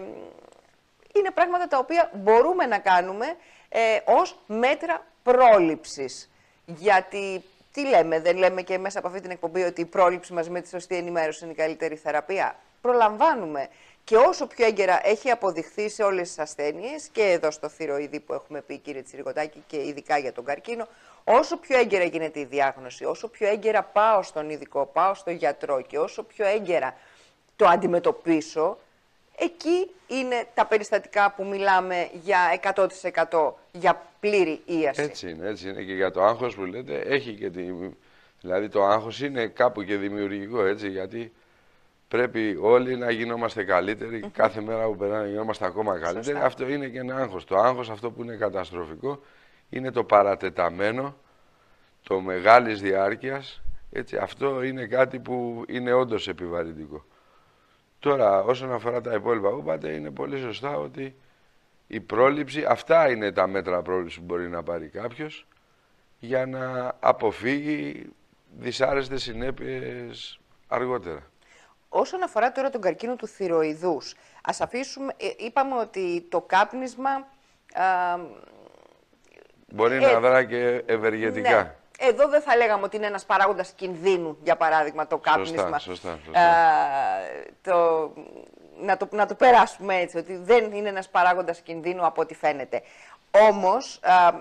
είναι 1.20 1.32
πράγματα 1.32 1.68
τα 1.68 1.78
οποία 1.78 2.10
μπορούμε 2.14 2.66
να 2.66 2.80
κάνουμε 2.80 3.26
ε, 3.70 3.80
ως 4.06 4.40
μέτρα 4.46 5.06
πρόληψης. 5.24 6.32
Γιατί, 6.66 7.44
τι 7.72 7.86
λέμε, 7.86 8.20
δεν 8.20 8.38
λέμε 8.38 8.62
και 8.62 8.78
μέσα 8.78 9.00
από 9.00 9.08
αυτή 9.08 9.22
την 9.22 9.32
εκπομπή 9.32 9.62
ότι 9.62 9.82
η 9.82 9.86
πρόληψη 9.86 10.34
μαζί 10.34 10.50
με 10.50 10.62
τη 10.62 10.70
σωστή 10.70 10.96
ενημέρωση 10.96 11.44
είναι 11.44 11.54
η 11.54 11.56
καλύτερη 11.56 11.96
θεραπεία. 11.96 12.56
Προλαμβάνουμε. 12.82 13.68
Και 14.04 14.16
όσο 14.16 14.48
πιο 14.48 14.66
έγκαιρα 14.66 15.00
έχει 15.04 15.30
αποδειχθεί 15.30 15.90
σε 15.90 16.04
όλες 16.04 16.28
τις 16.28 16.40
ασθένειες 16.40 17.08
και 17.08 17.22
εδώ 17.24 17.52
στο 17.52 17.70
θηροειδή 17.70 18.20
που 18.20 18.34
έχουμε 18.34 18.62
πει 18.62 18.78
κύριε 18.78 19.02
Τσιρικοτάκη 19.02 19.64
και 19.68 19.78
ειδικά 19.78 20.18
για 20.18 20.34
τον 20.34 20.46
καρκίνο, 20.46 20.88
όσο 21.24 21.58
πιο 21.58 21.78
έγκαιρα 21.78 22.04
γίνεται 22.04 22.40
η 22.40 22.46
διάγνωση, 22.46 23.06
όσο 23.06 23.28
πιο 23.28 23.48
έγκαιρα 23.48 23.84
πάω 23.84 24.24
στον 24.24 24.50
ειδικό, 24.50 24.86
πάω 24.86 25.14
στον 25.14 25.34
γιατρό 25.34 25.82
και 25.82 26.00
όσο 26.00 26.24
πιο 26.24 26.46
έγκαιρα 26.46 26.96
το 27.56 27.68
αντιμετωπίσω, 27.68 28.78
εκεί 29.38 29.92
είναι 30.08 30.48
τα 30.54 30.66
περιστατικά 30.66 31.32
που 31.32 31.46
μιλάμε 31.46 32.10
για 32.14 32.60
100% 33.32 33.54
για 33.72 34.02
πλήρη 34.20 34.62
ίαση. 34.66 35.02
Έτσι 35.02 35.30
είναι, 35.30 35.48
έτσι 35.48 35.70
είναι 35.70 35.82
και 35.82 35.94
για 35.94 36.12
το 36.12 36.24
άγχος 36.24 36.56
που 36.56 36.66
λέτε, 36.66 37.00
έχει 37.00 37.34
και 37.34 37.50
τη... 37.50 37.64
Δηλαδή 38.42 38.70
το 38.70 38.84
άγχος 38.84 39.22
είναι 39.22 39.48
κάπου 39.48 39.84
και 39.84 39.96
δημιουργικό 39.96 40.66
έτσι 40.66 40.90
γιατί 40.90 41.34
πρέπει 42.08 42.58
όλοι 42.62 42.98
να 42.98 43.12
γινόμαστε 43.12 43.64
καλύτεροι. 43.64 44.30
Κάθε 44.34 44.62
μέρα 44.62 44.86
που 44.86 44.96
περνάει 44.96 45.22
να 45.22 45.28
γινόμαστε 45.28 45.66
ακόμα 45.66 46.00
καλύτεροι. 46.00 46.38
Αυτό 46.38 46.68
είναι 46.70 46.88
και 46.88 47.00
ένα 47.00 47.16
άγχος. 47.16 47.46
Το 47.46 47.58
άγχος 47.58 47.90
αυτό 47.90 48.12
που 48.12 48.24
είναι 48.24 48.36
καταστροφικό 48.36 49.20
είναι 49.70 49.92
το 49.92 50.04
παρατεταμένο, 50.04 51.16
το 52.04 52.20
μεγάλης 52.20 52.82
διάρκειας. 52.82 53.62
Έτσι, 53.92 54.18
αυτό 54.18 54.64
είναι 54.64 54.86
κάτι 54.86 55.20
που 55.20 55.64
είναι 55.68 55.94
όντως 55.94 56.28
επιβαρυντικό. 56.28 57.06
Τώρα, 58.06 58.40
όσον 58.44 58.74
αφορά 58.74 59.02
τα 59.02 59.14
υπόλοιπα 59.14 59.50
που 59.50 59.58
είπατε, 59.58 59.92
είναι 59.92 60.12
πολύ 60.12 60.40
σωστά 60.40 60.78
ότι 60.78 61.16
η 61.88 62.00
πρόληψη, 62.00 62.66
αυτά 62.68 63.10
είναι 63.10 63.32
τα 63.32 63.48
μέτρα 63.48 63.82
πρόληψης 63.82 64.20
που 64.20 64.24
μπορεί 64.26 64.50
να 64.50 64.64
πάρει 64.64 64.88
κάποιος 64.88 65.48
για 66.20 66.46
να 66.46 66.96
αποφύγει 67.00 68.10
δυσάρεστες 68.58 69.22
συνέπειες 69.22 70.40
αργότερα. 70.68 71.24
Όσον 71.90 72.24
αφορά 72.24 72.52
τώρα 72.52 72.70
τον 72.70 72.82
καρκίνο 72.82 73.16
του 73.16 73.28
θηροειδούς, 73.28 74.16
ας 74.44 74.62
αφήσουμε, 74.62 75.14
ε, 75.18 75.28
είπαμε 75.38 75.76
ότι 75.76 76.26
το 76.30 76.42
κάπνισμα... 76.42 77.10
Α, 77.74 78.20
Μπορεί 79.68 80.00
να 80.00 80.10
ε, 80.10 80.18
δρά 80.18 80.44
και 80.44 80.84
ευεργετικά. 80.86 81.64
Ναι. 81.64 81.76
Εδώ 82.00 82.28
δεν 82.28 82.42
θα 82.42 82.56
λέγαμε 82.56 82.84
ότι 82.84 82.96
είναι 82.96 83.06
ένας 83.06 83.26
παράγοντας 83.26 83.72
κινδύνου, 83.72 84.38
για 84.44 84.56
παράδειγμα, 84.56 85.08
το 85.08 85.18
κάπνισμα. 85.18 85.80
Σωστά, 85.80 86.20
σωστά, 86.24 86.40
το, 87.62 88.12
να, 88.82 88.98
το, 88.98 89.08
να 89.12 89.26
το 89.26 89.36
περάσουμε 89.36 89.96
έτσι, 89.96 90.18
ότι 90.18 90.36
δεν 90.36 90.72
είναι 90.72 90.90
ένας 90.90 91.10
παράγοντας 91.10 91.60
κινδύνου 91.60 92.06
από 92.06 92.22
ό,τι 92.22 92.36
φαίνεται. 92.36 92.82
Όμως, 93.32 94.00
α, 94.04 94.32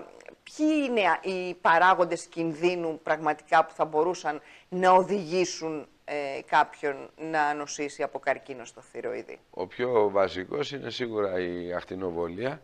ποιοι 0.43 0.67
είναι 0.87 1.01
οι 1.21 1.53
παράγοντες 1.53 2.25
κινδύνου 2.25 2.99
πραγματικά 3.03 3.65
που 3.65 3.73
θα 3.73 3.85
μπορούσαν 3.85 4.41
να 4.69 4.91
οδηγήσουν 4.91 5.87
ε, 6.05 6.41
κάποιον 6.45 7.09
να 7.17 7.53
νοσήσει 7.53 8.03
από 8.03 8.19
καρκίνο 8.19 8.65
στο 8.65 8.81
θηροειδή. 8.81 9.39
Ο 9.49 9.67
πιο 9.67 10.09
βασικός 10.09 10.71
είναι 10.71 10.89
σίγουρα 10.89 11.39
η 11.39 11.73
ακτινοβολία 11.73 12.61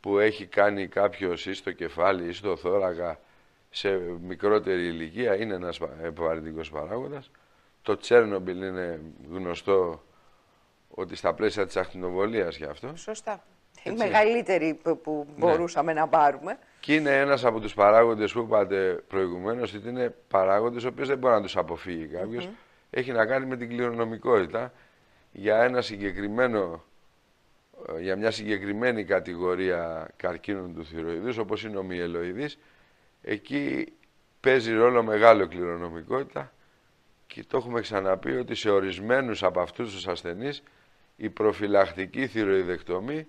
που 0.00 0.18
έχει 0.18 0.46
κάνει 0.46 0.86
κάποιο 0.86 1.32
ή 1.32 1.52
στο 1.52 1.72
κεφάλι 1.72 2.28
ή 2.28 2.32
στο 2.32 2.56
θώρακα 2.56 3.18
σε 3.74 4.00
μικρότερη 4.22 4.86
ηλικία 4.86 5.36
είναι 5.36 5.54
ένας 5.54 5.80
επιβαρυντικός 6.02 6.70
παράγοντας. 6.70 7.30
Το 7.82 7.96
Τσέρνομπιλ 7.96 8.62
είναι 8.62 9.00
γνωστό 9.30 10.02
ότι 10.88 11.16
στα 11.16 11.34
πλαίσια 11.34 11.66
της 11.66 11.76
ακτινοβολίας 11.76 12.56
γι' 12.56 12.64
αυτό. 12.64 12.96
Σωστά. 12.96 13.44
Η 13.82 13.90
μεγαλύτερη 13.90 14.80
που 15.02 15.26
ναι. 15.28 15.34
μπορούσαμε 15.38 15.92
να 15.92 16.08
πάρουμε. 16.08 16.58
Και 16.80 16.94
είναι 16.94 17.18
ένας 17.18 17.44
από 17.44 17.60
τους 17.60 17.74
παράγοντες 17.74 18.32
που 18.32 18.38
είπατε 18.38 19.02
προηγουμένως 19.08 19.74
ότι 19.74 19.88
είναι 19.88 20.14
παράγοντες 20.28 20.84
ο 20.84 20.88
οποίος 20.88 21.08
δεν 21.08 21.18
μπορεί 21.18 21.34
να 21.34 21.42
τους 21.42 21.56
αποφύγει 21.56 22.06
κάποιος. 22.06 22.48
Έχει 22.90 23.12
να 23.12 23.26
κάνει 23.26 23.46
με 23.46 23.56
την 23.56 23.68
κληρονομικότητα 23.68 24.72
για 25.32 25.62
ένα 25.62 25.80
συγκεκριμένο 25.80 26.84
ε, 27.88 28.00
για 28.00 28.16
μια 28.16 28.30
συγκεκριμένη 28.30 29.04
κατηγορία 29.04 30.10
καρκίνων 30.16 30.74
του 30.74 30.84
θηροειδούς, 30.84 31.38
όπως 31.38 31.64
είναι 31.64 31.78
ο 31.78 31.82
μυελοειδής, 31.82 32.58
εκεί 33.22 33.92
παίζει 34.40 34.72
ρόλο 34.72 35.02
μεγάλο 35.02 35.46
κληρονομικότητα 35.46 36.52
και 37.26 37.44
το 37.48 37.56
έχουμε 37.56 37.80
ξαναπεί 37.80 38.32
ότι 38.36 38.54
σε 38.54 38.70
ορισμένους 38.70 39.42
από 39.42 39.60
αυτούς 39.60 39.92
τους 39.94 40.06
ασθενείς 40.08 40.62
η 41.16 41.30
προφυλακτική 41.30 42.26
θηροειδεκτομή 42.26 43.26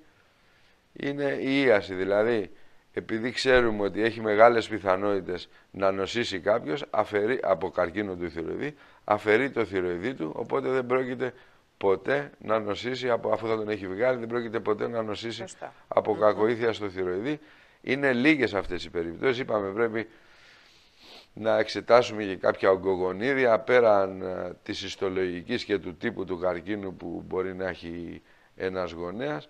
είναι 0.93 1.38
η 1.41 1.62
ίαση. 1.62 1.93
Δηλαδή, 1.93 2.51
επειδή 2.93 3.32
ξέρουμε 3.32 3.84
ότι 3.84 4.03
έχει 4.03 4.21
μεγάλες 4.21 4.67
πιθανότητες 4.67 5.49
να 5.71 5.91
νοσήσει 5.91 6.39
κάποιος 6.39 6.86
αφαιρεί, 6.89 7.39
από 7.43 7.69
καρκίνο 7.69 8.15
του 8.15 8.29
θηροειδή, 8.29 8.75
αφαιρεί 9.03 9.51
το 9.51 9.65
θηροειδή 9.65 10.13
του, 10.13 10.32
οπότε 10.36 10.69
δεν 10.69 10.86
πρόκειται 10.86 11.34
ποτέ 11.77 12.32
να 12.38 12.60
νοσήσει, 12.60 13.10
από, 13.10 13.29
αφού 13.29 13.47
θα 13.47 13.56
τον 13.56 13.69
έχει 13.69 13.88
βγάλει, 13.88 14.17
δεν 14.19 14.27
πρόκειται 14.27 14.60
ποτέ 14.60 14.88
να 14.88 15.01
νοσήσει 15.01 15.43
από 15.88 16.15
κακοήθεια 16.15 16.73
στο 16.73 16.89
θηροειδή. 16.89 17.39
Είναι 17.85 18.13
λίγες 18.13 18.53
αυτές 18.53 18.85
οι 18.85 18.89
περιπτώσεις. 18.89 19.39
Είπαμε 19.39 19.71
πρέπει 19.71 20.07
να 21.33 21.57
εξετάσουμε 21.57 22.23
και 22.23 22.35
κάποια 22.35 22.69
ογκογονίδια 22.71 23.59
πέραν 23.59 24.21
ε, 24.21 24.53
της 24.63 24.81
ιστολογικής 24.81 25.63
και 25.63 25.77
του 25.77 25.95
τύπου 25.95 26.25
του 26.25 26.39
καρκίνου 26.39 26.93
που 26.95 27.23
μπορεί 27.27 27.55
να 27.55 27.67
έχει 27.67 28.21
ένας 28.55 28.91
γονέας. 28.91 29.49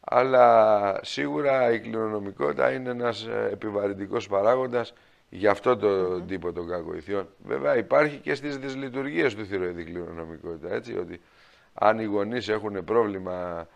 Αλλά 0.00 0.98
σίγουρα 1.02 1.72
η 1.72 1.80
κληρονομικότητα 1.80 2.72
είναι 2.72 2.90
ένας 2.90 3.26
ε, 3.26 3.48
επιβαρυντικός 3.52 4.28
παράγοντας 4.28 4.92
για 5.28 5.50
αυτό 5.50 5.76
το 5.76 6.20
τύπο 6.20 6.52
των 6.52 6.68
κακοηθειών. 6.68 7.28
Βέβαια 7.44 7.76
υπάρχει 7.76 8.16
και 8.16 8.34
στις 8.34 8.58
δυσλειτουργίες 8.58 9.34
του 9.34 9.46
θηροειδή 9.46 9.84
κληρονομικότητα, 9.84 10.74
έτσι, 10.74 10.98
ότι 10.98 11.20
αν 11.74 11.98
οι 11.98 12.04
γονείς 12.04 12.48
έχουν 12.48 12.84
πρόβλημα 12.84 13.68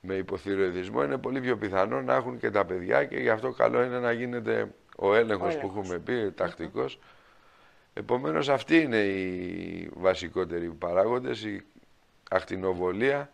με 0.00 0.14
υποθυροειδισμό 0.14 1.04
είναι 1.04 1.18
πολύ 1.18 1.40
πιο 1.40 1.56
πιθανό 1.56 2.02
να 2.02 2.14
έχουν 2.14 2.38
και 2.38 2.50
τα 2.50 2.64
παιδιά 2.64 3.04
και 3.04 3.16
γι' 3.16 3.30
αυτό 3.30 3.50
καλό 3.52 3.82
είναι 3.82 3.98
να 3.98 4.12
γίνεται 4.12 4.74
ο 4.96 5.14
έλεγχος, 5.14 5.58
που 5.58 5.66
έχουμε 5.66 5.98
πει, 5.98 6.30
τακτικός. 6.30 6.98
Επομένως 7.94 8.48
αυτοί 8.48 8.76
είναι 8.80 8.98
οι 8.98 9.90
βασικότεροι 9.94 10.68
παράγοντες, 10.68 11.44
η 11.44 11.62
ακτινοβολία 12.30 13.30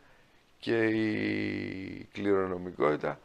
και 0.59 0.85
η 0.85 2.09
κληρονομικότητα. 2.13 3.21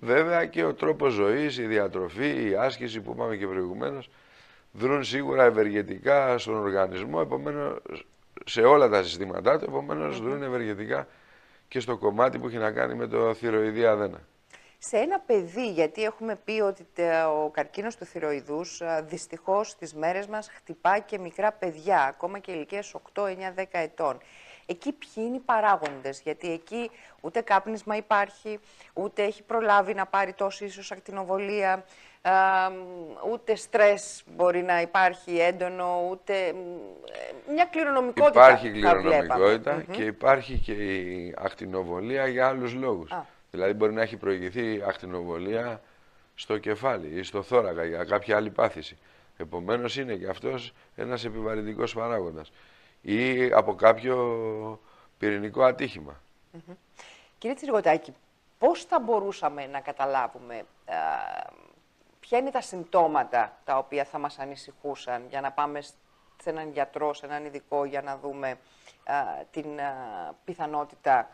Βέβαια 0.00 0.46
και 0.46 0.64
ο 0.64 0.74
τρόπος 0.74 1.12
ζωής, 1.12 1.58
η 1.58 1.66
διατροφή, 1.66 2.48
η 2.50 2.54
άσκηση 2.54 3.00
που 3.00 3.12
είπαμε 3.14 3.36
και 3.36 3.46
προηγουμένως 3.46 4.10
δρούν 4.72 5.04
σίγουρα 5.04 5.44
ευεργετικά 5.44 6.38
στον 6.38 6.54
οργανισμό, 6.54 7.18
επομένως 7.22 8.06
σε 8.44 8.62
όλα 8.62 8.88
τα 8.88 9.02
συστήματά 9.02 9.58
του, 9.58 9.64
επομένως 9.68 10.18
mm 10.18 10.22
δρούν 10.22 10.42
ευεργετικά 10.42 11.06
και 11.68 11.80
στο 11.80 11.96
κομμάτι 11.96 12.38
που 12.38 12.46
έχει 12.46 12.56
να 12.56 12.70
κάνει 12.70 12.94
με 12.94 13.06
το 13.06 13.34
θηροειδή 13.34 13.86
αδένα. 13.86 14.20
Σε 14.78 14.96
ένα 14.96 15.18
παιδί, 15.20 15.70
γιατί 15.70 16.02
έχουμε 16.04 16.36
πει 16.36 16.60
ότι 16.60 16.86
ο 17.44 17.50
καρκίνος 17.50 17.96
του 17.96 18.04
θηροειδούς 18.04 18.82
δυστυχώς 19.02 19.68
στις 19.68 19.94
μέρες 19.94 20.26
μας 20.26 20.48
χτυπά 20.48 20.98
και 20.98 21.18
μικρά 21.18 21.52
παιδιά, 21.52 22.02
ακόμα 22.02 22.38
και 22.38 22.52
ηλικίες 22.52 22.94
8, 23.14 23.22
9, 23.22 23.54
10 23.54 23.64
ετών. 23.70 24.20
Εκεί 24.66 24.92
ποιοι 24.92 25.24
είναι 25.26 25.36
οι 25.36 25.42
παράγοντες, 25.44 26.20
γιατί 26.20 26.52
εκεί 26.52 26.90
ούτε 27.20 27.40
κάπνισμα 27.40 27.96
υπάρχει, 27.96 28.58
ούτε 28.92 29.22
έχει 29.22 29.42
προλάβει 29.42 29.94
να 29.94 30.06
πάρει 30.06 30.32
τόσο 30.32 30.64
ίσως 30.64 30.92
ακτινοβολία, 30.92 31.84
ούτε 33.32 33.54
στρες 33.54 34.22
μπορεί 34.26 34.62
να 34.62 34.80
υπάρχει 34.80 35.38
έντονο, 35.38 36.08
ούτε 36.10 36.54
μια 37.52 37.64
κληρονομικότητα. 37.64 38.46
Υπάρχει 38.46 38.70
κληρονομικότητα 38.70 39.82
και 39.90 40.04
υπάρχει 40.04 40.58
και 40.58 40.72
η 40.72 41.34
ακτινοβολία 41.38 42.26
για 42.26 42.48
άλλους 42.48 42.74
λόγους. 42.74 43.14
Δηλαδή 43.50 43.72
μπορεί 43.72 43.92
να 43.92 44.02
έχει 44.02 44.16
προηγηθεί 44.16 44.82
ακτινοβολία 44.86 45.80
στο 46.34 46.58
κεφάλι 46.58 47.18
ή 47.18 47.22
στο 47.22 47.42
θώρακα 47.42 47.84
για 47.84 48.04
κάποια 48.04 48.36
άλλη 48.36 48.50
πάθηση. 48.50 48.98
Επομένως 49.36 49.96
είναι 49.96 50.14
και 50.14 50.28
αυτός 50.28 50.72
ένας 50.96 51.24
επιβαρυντικός 51.24 51.94
παράγοντας 51.94 52.52
ή 53.02 53.52
από 53.52 53.74
κάποιο 53.74 54.80
πυρηνικό 55.18 55.62
ατύχημα. 55.62 56.20
Κύριε 57.38 57.56
Τσιργοτάκη, 57.56 58.14
πώς 58.58 58.84
θα 58.84 59.00
μπορούσαμε 59.00 59.66
να 59.66 59.80
καταλάβουμε 59.80 60.62
ποια 62.28 62.38
είναι 62.38 62.50
τα 62.50 62.60
συμπτώματα 62.60 63.58
τα 63.64 63.78
οποία 63.78 64.04
θα 64.04 64.18
μας 64.18 64.38
ανησυχούσαν 64.38 65.22
για 65.28 65.40
να 65.40 65.52
πάμε 65.52 65.80
σε 66.42 66.50
έναν 66.50 66.70
γιατρό, 66.72 67.14
σε 67.14 67.26
έναν 67.26 67.44
ειδικό 67.44 67.84
για 67.84 68.02
να 68.02 68.18
δούμε 68.18 68.58
την 69.50 69.66
πιθανότητα 70.44 71.30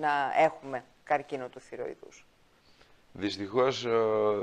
να 0.00 0.32
έχουμε 0.36 0.84
καρκίνο 1.04 1.48
του 1.48 1.60
θηροειδούς; 1.60 2.26
Δυστυχώς 3.12 3.86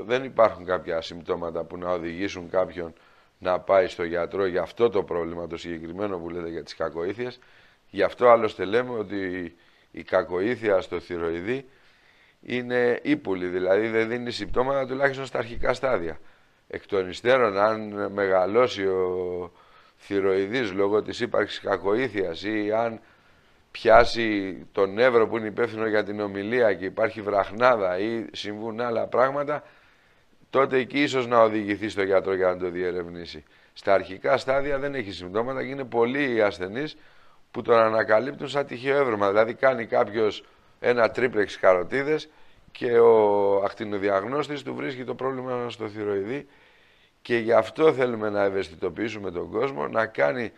δεν 0.04 0.24
υπάρχουν 0.24 0.64
κάποια 0.64 1.00
συμπτώματα 1.00 1.64
που 1.64 1.76
να 1.76 1.90
οδηγήσουν 1.90 2.50
κάποιον 2.50 2.94
να 3.38 3.60
πάει 3.60 3.88
στο 3.88 4.04
γιατρό 4.04 4.46
για 4.46 4.62
αυτό 4.62 4.90
το 4.90 5.02
πρόβλημα, 5.02 5.46
το 5.46 5.56
συγκεκριμένο 5.56 6.18
που 6.18 6.30
λέτε 6.30 6.48
για 6.48 6.62
τις 6.62 6.74
κακοήθειες. 6.74 7.38
Γι' 7.90 8.02
αυτό 8.02 8.28
άλλωστε 8.28 8.64
λέμε 8.64 8.98
ότι 8.98 9.56
η 9.90 10.02
κακοήθεια 10.02 10.80
στο 10.80 11.00
θηροειδή 11.00 11.68
είναι 12.42 13.00
ύπουλη, 13.02 13.46
δηλαδή 13.46 13.88
δεν 13.88 14.08
δίνει 14.08 14.30
συμπτώματα 14.30 14.86
τουλάχιστον 14.86 15.26
στα 15.26 15.38
αρχικά 15.38 15.74
στάδια. 15.74 16.18
Εκ 16.68 16.86
των 16.86 17.08
υστέρων, 17.08 17.58
αν 17.58 18.10
μεγαλώσει 18.12 18.86
ο 18.86 19.52
θηροειδής 19.96 20.72
λόγω 20.72 21.02
της 21.02 21.20
ύπαρξης 21.20 21.60
κακοήθειας 21.60 22.42
ή 22.42 22.72
αν 22.72 23.00
πιάσει 23.70 24.56
τον 24.72 24.92
νεύρο 24.92 25.28
που 25.28 25.36
είναι 25.36 25.46
υπεύθυνο 25.46 25.86
για 25.86 26.04
την 26.04 26.20
ομιλία 26.20 26.74
και 26.74 26.84
υπάρχει 26.84 27.20
βραχνάδα 27.20 27.98
ή 27.98 28.24
συμβούν 28.32 28.80
άλλα 28.80 29.06
πράγματα, 29.06 29.62
τότε 30.50 30.76
εκεί 30.78 31.02
ίσως 31.02 31.26
να 31.26 31.42
οδηγηθεί 31.42 31.88
στο 31.88 32.02
γιατρό 32.02 32.34
για 32.34 32.46
να 32.46 32.56
το 32.56 32.70
διερευνήσει. 32.70 33.44
Στα 33.72 33.94
αρχικά 33.94 34.36
στάδια 34.36 34.78
δεν 34.78 34.94
έχει 34.94 35.12
συμπτώματα 35.12 35.62
και 35.62 35.68
είναι 35.68 35.84
πολλοί 35.84 36.34
οι 36.34 36.40
ασθενείς 36.40 36.96
που 37.50 37.62
τον 37.62 37.78
ανακαλύπτουν 37.78 38.48
σαν 38.48 38.66
τυχαίο 38.66 38.96
έβρωμα. 38.96 39.28
Δηλαδή 39.28 39.54
κάνει 39.54 39.86
κάποιος 39.86 40.44
ένα 40.80 41.10
τρίπλεξ 41.10 41.58
καροτίδες 41.58 42.28
και 42.72 42.98
ο 42.98 43.56
ακτινοδιαγνώστης 43.64 44.62
του 44.62 44.74
βρίσκει 44.74 45.04
το 45.04 45.14
πρόβλημα 45.14 45.70
στο 45.70 45.88
θηροειδή 45.88 46.46
και 47.22 47.36
γι' 47.36 47.52
αυτό 47.52 47.92
θέλουμε 47.92 48.30
να 48.30 48.42
ευαισθητοποιήσουμε 48.42 49.30
τον 49.30 49.50
κόσμο 49.50 49.88
να 49.88 50.06
κάνει 50.06 50.52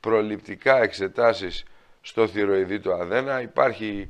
προληπτικά 0.00 0.82
εξετάσεις 0.82 1.64
στο 2.00 2.26
θηροειδή 2.26 2.80
του 2.80 2.92
αδένα. 2.92 3.40
Υπάρχει 3.40 4.08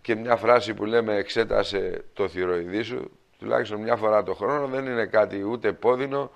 και 0.00 0.14
μια 0.14 0.36
φράση 0.36 0.74
που 0.74 0.84
λέμε 0.84 1.14
εξέτασε 1.14 2.04
το 2.12 2.28
θηροειδή 2.28 2.82
σου, 2.82 3.10
τουλάχιστον 3.38 3.80
μια 3.80 3.96
φορά 3.96 4.22
το 4.22 4.34
χρόνο, 4.34 4.66
δεν 4.66 4.86
είναι 4.86 5.06
κάτι 5.06 5.42
ούτε 5.42 5.72
πόδινο, 5.72 6.30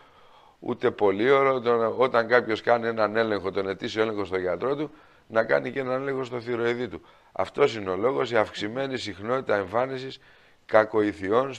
ούτε 0.58 0.90
πολύωρο. 0.90 1.94
Όταν 1.96 2.28
κάποιος 2.28 2.60
κάνει 2.62 2.86
έναν 2.86 3.16
έλεγχο, 3.16 3.50
τον 3.50 3.68
ετήσιο 3.68 4.02
έλεγχο 4.02 4.24
στο 4.24 4.38
γιατρό 4.38 4.76
του, 4.76 4.90
να 5.28 5.44
κάνει 5.44 5.70
και 5.70 5.80
έναν 5.80 6.00
έλεγχο 6.00 6.24
στο 6.24 6.40
θηροειδή 6.40 6.88
του. 6.88 7.02
Αυτός 7.32 7.76
είναι 7.76 7.90
ο 7.90 7.96
λόγος, 7.96 8.30
η 8.30 8.36
αυξημένη 8.36 8.98
συχνότητα 8.98 9.56
εμφάνισης 9.56 10.20
κακοηθειών 10.66 11.54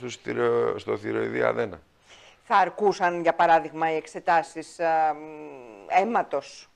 στο 0.76 0.96
θηροειδή 0.96 1.42
αδένα. 1.42 1.80
Θα 2.42 2.56
αρκούσαν, 2.56 3.22
για 3.22 3.34
παράδειγμα, 3.34 3.92
οι 3.92 3.96
εξετάσεις 3.96 4.78
αίματος 5.88 6.70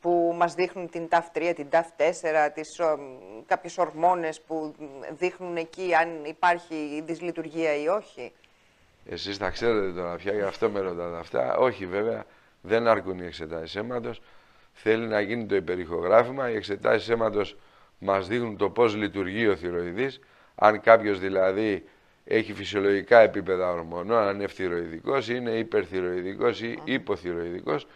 που 0.00 0.34
μας 0.36 0.54
δείχνουν 0.54 0.90
την 0.90 1.08
TAF3, 1.10 1.52
την 1.54 1.68
TAF4, 1.70 2.48
τις, 2.54 2.80
ο, 2.80 2.98
κάποιες 3.46 3.78
ορμόνες 3.78 4.40
που 4.40 4.74
δείχνουν 5.10 5.56
εκεί 5.56 5.94
αν 5.94 6.24
υπάρχει 6.24 7.02
δυσλειτουργία 7.06 7.76
ή 7.76 7.88
όχι. 7.88 8.32
Εσείς 9.08 9.38
τα 9.38 9.50
ξέρετε 9.50 9.92
τώρα 9.92 10.16
πια, 10.16 10.32
γι' 10.32 10.42
αυτό 10.42 10.70
με 10.70 10.80
ρωτάτε 10.80 11.18
αυτά. 11.18 11.56
Όχι 11.56 11.86
βέβαια, 11.86 12.24
δεν 12.60 12.86
αρκούν 12.86 13.18
οι 13.18 13.26
εξετάσεις 13.26 13.76
αίματος. 13.76 14.22
Θέλει 14.78 15.06
να 15.06 15.20
γίνει 15.20 15.46
το 15.46 15.56
υπερηχογράφημα. 15.56 16.50
Οι 16.50 16.54
εξετάσεις 16.54 17.08
αίματος 17.08 17.56
μας 17.98 18.28
δείχνουν 18.28 18.56
το 18.56 18.70
πώς 18.70 18.96
λειτουργεί 18.96 19.46
ο 19.46 19.56
θηροειδής. 19.56 20.20
Αν 20.54 20.80
κάποιος 20.80 21.20
δηλαδή 21.20 21.84
έχει 22.24 22.52
φυσιολογικά 22.52 23.18
επίπεδα 23.18 23.72
ορμονών, 23.72 24.18
αν 24.18 24.34
είναι 24.34 24.44
ευθυροειδικός, 24.44 25.28
είναι 25.28 25.50
υπερθυροειδικός 25.50 26.60
ή 26.60 26.78
υποθυροειδικός 26.84 27.86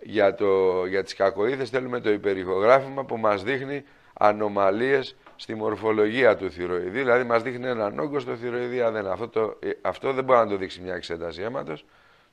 για, 0.00 0.34
το, 0.34 0.84
για 0.86 1.02
τις 1.02 1.14
κακοήθειες 1.14 1.70
θέλουμε 1.70 2.00
το 2.00 2.10
υπερηχογράφημα 2.10 3.04
που 3.04 3.16
μας 3.16 3.42
δείχνει 3.42 3.84
ανομαλίες 4.12 5.16
στη 5.36 5.54
μορφολογία 5.54 6.36
του 6.36 6.50
θηροειδή, 6.50 6.98
δηλαδή 6.98 7.24
μας 7.24 7.42
δείχνει 7.42 7.66
έναν 7.66 7.98
όγκο 7.98 8.18
στο 8.18 8.36
θηροειδή 8.36 8.80
αδένα. 8.80 9.12
Αυτό, 9.12 9.28
το, 9.28 9.56
ε, 9.60 9.70
αυτό 9.80 10.12
δεν 10.12 10.24
μπορεί 10.24 10.38
να 10.38 10.46
το 10.46 10.56
δείξει 10.56 10.80
μια 10.80 10.94
εξέταση 10.94 11.42
αίματος, 11.42 11.84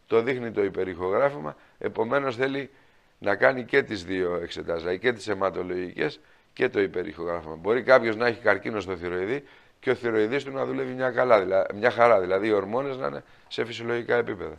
το 0.07 0.21
δείχνει 0.21 0.51
το 0.51 0.63
υπερηχογράφημα, 0.63 1.55
επομένως 1.77 2.35
θέλει 2.35 2.69
να 3.23 3.35
κάνει 3.35 3.63
και 3.63 3.83
τις 3.83 4.03
δύο 4.03 4.39
εξετάσεις, 4.43 4.81
δηλαδή 4.81 4.99
και 4.99 5.13
τις 5.13 5.27
αιματολογικές 5.27 6.19
και 6.53 6.69
το 6.69 6.81
υπερηχογράφημα. 6.81 7.55
Μπορεί 7.55 7.83
κάποιος 7.83 8.15
να 8.15 8.27
έχει 8.27 8.41
καρκίνο 8.41 8.79
στο 8.79 8.95
θηροειδή 8.95 9.43
και 9.79 9.89
ο 9.89 9.95
θηροειδής 9.95 10.43
του 10.43 10.51
να 10.51 10.65
δουλεύει 10.65 10.93
μια, 10.93 11.11
καλά, 11.11 11.65
μια 11.73 11.91
χαρά, 11.91 12.19
δηλαδή 12.19 12.47
οι 12.47 12.51
ορμόνες 12.51 12.97
να 12.97 13.07
είναι 13.07 13.23
σε 13.47 13.65
φυσιολογικά 13.65 14.15
επίπεδα. 14.15 14.55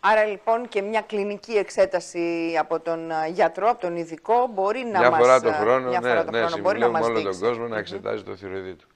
Άρα 0.00 0.24
λοιπόν 0.24 0.68
και 0.68 0.82
μια 0.82 1.00
κλινική 1.00 1.52
εξέταση 1.52 2.56
από 2.58 2.80
τον 2.80 3.10
γιατρό, 3.32 3.68
από 3.68 3.80
τον 3.80 3.96
ειδικό, 3.96 4.50
μπορεί 4.54 4.84
να 4.84 4.98
μια 4.98 5.10
μας... 5.10 5.20
Φορά 5.20 5.40
το 5.40 5.52
χρόνο, 5.52 5.88
μια 5.88 6.00
ναι, 6.00 6.08
φορά 6.08 6.24
το 6.24 6.30
ναι, 6.30 6.38
χρόνο 6.38 6.62
μπορεί 6.62 6.78
να 6.78 6.88
μας 6.88 7.06
όλο 7.06 7.18
δείξει. 7.18 7.40
τον 7.40 7.48
κόσμο 7.48 7.66
να 7.66 7.78
εξετάζει 7.78 8.22
το 8.22 8.36
θηροειδή 8.36 8.74
του. 8.74 8.86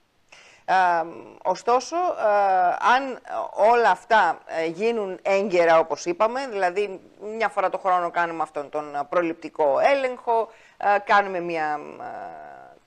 Ε, 0.65 0.73
ωστόσο, 1.43 1.95
αν 2.95 3.19
όλα 3.71 3.89
αυτά 3.89 4.37
ε, 4.45 4.65
γίνουν 4.65 5.19
έγκαιρα 5.21 5.79
όπως 5.79 6.05
είπαμε, 6.05 6.47
δηλαδή 6.47 6.99
μια 7.37 7.49
φορά 7.49 7.69
το 7.69 7.77
χρόνο 7.77 8.11
κάνουμε 8.11 8.43
αυτόν 8.43 8.69
τον 8.69 9.07
προληπτικό 9.09 9.79
έλεγχο, 9.79 10.49
κάνουμε 11.05 11.39
μια, 11.39 11.79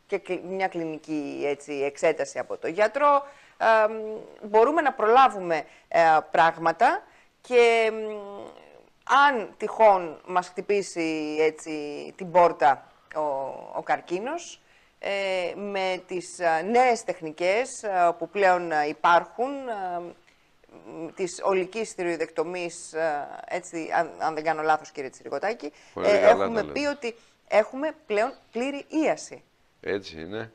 και 0.07 0.41
μια 0.49 0.69
κλινική 0.69 1.45
έτσι, 1.47 1.73
εξέταση 1.73 2.39
από 2.39 2.57
τον 2.57 2.71
γιατρό, 2.71 3.23
μπορούμε 4.43 4.81
να 4.81 4.93
προλάβουμε 4.93 5.65
ε, 5.89 6.01
πράγματα 6.31 7.03
και 7.41 7.93
αν 9.29 9.55
τυχόν 9.57 10.21
μας 10.27 10.49
χτυπήσει 10.49 11.37
έτσι, 11.41 12.13
την 12.17 12.31
πόρτα 12.31 12.91
ο, 13.15 13.21
ο 13.77 13.83
καρκίνος, 13.83 14.55
ε, 14.55 14.66
με 15.57 16.03
τις 16.07 16.39
ε, 16.39 16.63
νέες 16.63 17.05
τεχνικές 17.05 17.83
ε, 17.83 18.15
που 18.19 18.29
πλέον 18.29 18.71
υπάρχουν, 18.89 19.53
της 21.15 21.41
ολικής 21.43 21.93
θηροειδεκτομής, 21.93 22.95
έτσι, 23.45 23.89
αν, 23.99 24.11
αν, 24.19 24.35
δεν 24.35 24.45
κάνω 24.45 24.63
λάθος 24.63 24.91
κύριε 24.91 25.11
Τσιρικοτάκη, 25.11 25.73
έχουμε 26.05 26.65
πει 26.65 26.87
ότι 26.87 27.15
έχουμε 27.49 27.95
πλέον 28.07 28.33
πλήρη 28.53 28.85
ίαση. 28.89 29.43
Έτσι 29.81 30.21
είναι. 30.21 30.53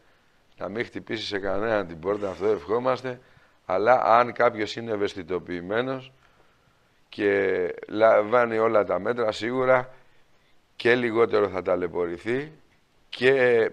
Να 0.58 0.70
μην 0.70 0.86
χτυπήσει 0.86 1.26
σε 1.26 1.40
κανέναν 1.40 1.88
την 1.88 2.00
πόρτα, 2.00 2.30
αυτό 2.30 2.46
ευχόμαστε. 2.46 3.20
Αλλά 3.66 4.02
αν 4.04 4.34
κάποιος 4.34 4.76
είναι 4.76 4.92
ευαισθητοποιημένος 4.92 6.12
και 7.10 7.68
λαμβάνει 7.88 8.58
όλα 8.58 8.84
τα 8.84 9.00
μέτρα, 9.00 9.32
σίγουρα 9.32 9.94
και 10.76 10.96
λιγότερο 10.96 11.50
θα 11.50 11.62
ταλαιπωρηθεί 11.62 12.52
και 13.16 13.70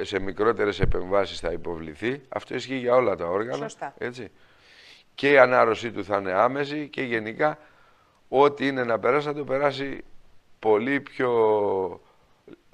σε 0.00 0.20
μικρότερες 0.20 0.80
επεμβάσεις 0.80 1.40
θα 1.40 1.52
υποβληθεί. 1.52 2.22
Αυτό 2.28 2.54
ισχύει 2.54 2.76
για 2.76 2.94
όλα 2.94 3.16
τα 3.16 3.26
όργανα. 3.26 3.56
Σωστά. 3.56 3.94
Έτσι. 3.98 4.30
Και 5.14 5.30
η 5.30 5.38
ανάρρωσή 5.38 5.90
του 5.90 6.04
θα 6.04 6.16
είναι 6.16 6.32
άμεση 6.32 6.88
και 6.88 7.02
γενικά 7.02 7.58
ό,τι 8.28 8.66
είναι 8.66 8.84
να 8.84 8.98
περάσει 8.98 9.26
θα 9.26 9.34
το 9.34 9.44
περάσει 9.44 10.04
πολύ 10.58 11.00
πιο 11.00 11.30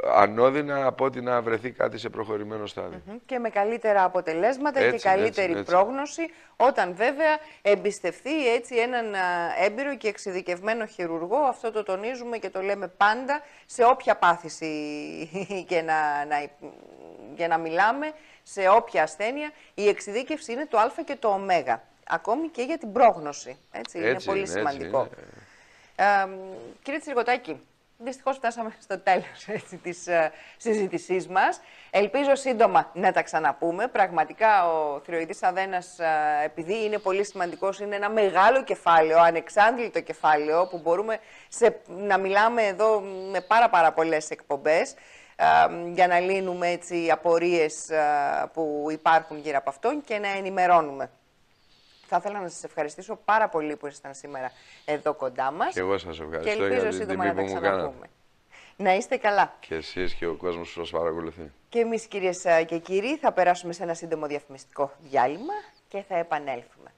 ανώδυνα 0.05 0.87
από 0.87 1.05
ότι 1.05 1.21
να 1.21 1.43
βρεθεί 1.43 1.71
κάτι 1.71 1.99
σε 1.99 2.09
προχωρημένο 2.09 2.67
στάδιο. 2.67 3.03
Και 3.27 3.39
με 3.39 3.49
καλύτερα 3.49 4.05
αποτελέσματα 4.05 4.91
και 4.91 4.99
καλύτερη 4.99 5.63
πρόγνωση, 5.63 6.31
όταν 6.57 6.95
βέβαια 6.95 7.39
εμπιστευτεί 7.63 8.49
έτσι 8.49 8.77
έναν 8.77 9.15
έμπειρο 9.61 9.97
και 9.97 10.09
εξειδικευμένο 10.09 10.87
χειρουργό. 10.87 11.37
Αυτό 11.37 11.73
το 11.73 11.83
τονίζουμε 11.83 12.39
και 12.39 12.51
το 12.51 12.61
λέμε 12.61 12.89
πάντα 12.89 13.41
σε 13.67 13.85
όποια 13.85 14.17
πάθηση 14.17 14.67
και 15.69 15.83
να, 15.83 16.25
να, 16.25 16.37
για 17.37 17.49
να 17.49 17.59
μιλάμε, 17.59 18.13
σε 18.43 18.69
όποια 18.69 19.03
ασθένεια. 19.03 19.51
Η 19.75 19.89
εξειδίκευση 19.89 20.53
είναι 20.53 20.67
το 20.67 20.79
α 20.79 20.91
και 21.05 21.17
το 21.17 21.29
ω. 21.29 21.41
Ακόμη 22.09 22.49
και 22.49 22.63
για 22.63 22.79
την 22.79 22.93
πρόγνωση. 22.93 23.57
Έτσι, 23.71 23.99
είναι 23.99 24.17
πολύ 24.25 24.47
σημαντικό. 24.47 25.09
Ε, 25.97 26.05
κύριε 26.83 27.01
Τσιρικοτάκη, 27.01 27.61
Δυστυχώς 27.99 28.37
φτάσαμε 28.37 28.75
στο 28.81 28.99
τέλος 28.99 29.47
της 29.83 30.05
uh, 30.09 30.31
συζήτησής 30.57 31.29
μας. 31.29 31.61
Ελπίζω 31.91 32.35
σύντομα 32.35 32.91
να 32.95 33.13
τα 33.13 33.23
ξαναπούμε. 33.23 33.89
Πραγματικά 33.89 34.69
ο 34.73 35.01
θηροειδή 35.01 35.35
αδένας, 35.41 35.97
uh, 35.99 36.05
επειδή 36.45 36.85
είναι 36.85 36.99
πολύ 36.99 37.25
σημαντικός, 37.25 37.81
είναι 37.81 37.97
ένα 37.97 38.11
μεγάλο 38.11 38.65
κεφάλαιο, 38.65 39.19
ανεξάντλητο 39.21 40.01
κεφάλαιο, 40.01 40.67
που 40.67 40.79
μπορούμε 40.79 41.19
σε, 41.49 41.81
να 41.87 42.19
μιλάμε 42.19 42.63
εδώ 42.63 43.01
με 43.31 43.41
πάρα, 43.41 43.69
πάρα 43.69 43.93
πολλές 43.93 44.31
εκπομπές 44.31 44.95
uh, 45.37 45.71
για 45.93 46.07
να 46.07 46.21
λύνουμε 46.21 46.69
έτσι 46.69 47.11
απορίες 47.11 47.91
που 48.53 48.87
υπάρχουν 48.91 49.39
γύρω 49.39 49.57
από 49.57 49.71
αυτόν 49.71 50.03
και 50.05 50.19
να 50.19 50.29
ενημερώνουμε. 50.29 51.11
Θα 52.07 52.17
ήθελα 52.17 52.41
να 52.41 52.49
σας 52.49 52.65
ευχαριστήσω 52.65 53.19
πάρα 53.25 53.49
πολύ 53.49 53.77
που 53.77 53.87
ήσασταν 53.87 54.15
σήμερα 54.15 54.53
εδώ 54.85 55.15
κοντά 55.15 55.51
μας. 55.51 55.73
Και 55.75 55.81
εγώ 55.81 55.99
σας 55.99 56.21
ευχαριστώ 56.21 56.57
και 56.57 56.63
ελπίζω 56.63 56.81
για 56.81 56.91
την 56.91 56.99
σύντομα 56.99 57.25
να 57.25 57.35
τα 57.35 57.41
μου 57.43 57.47
ξαναπούμε. 57.47 58.07
Να 58.77 58.95
είστε 58.95 59.17
καλά. 59.17 59.55
Και 59.61 59.75
εσείς 59.75 60.15
και 60.15 60.27
ο 60.27 60.35
κόσμος 60.35 60.73
που 60.73 60.81
σας 60.81 60.91
παρακολουθεί. 60.91 61.53
Και 61.69 61.79
εμείς, 61.79 62.07
κυρίες 62.07 62.45
και 62.67 62.79
κύριοι, 62.79 63.17
θα 63.17 63.33
περάσουμε 63.33 63.73
σε 63.73 63.83
ένα 63.83 63.95
σύντομο 63.95 64.27
διαφημιστικό 64.27 64.93
διάλειμμα 64.99 65.55
και 65.89 66.03
θα 66.09 66.17
επανέλθουμε. 66.17 66.91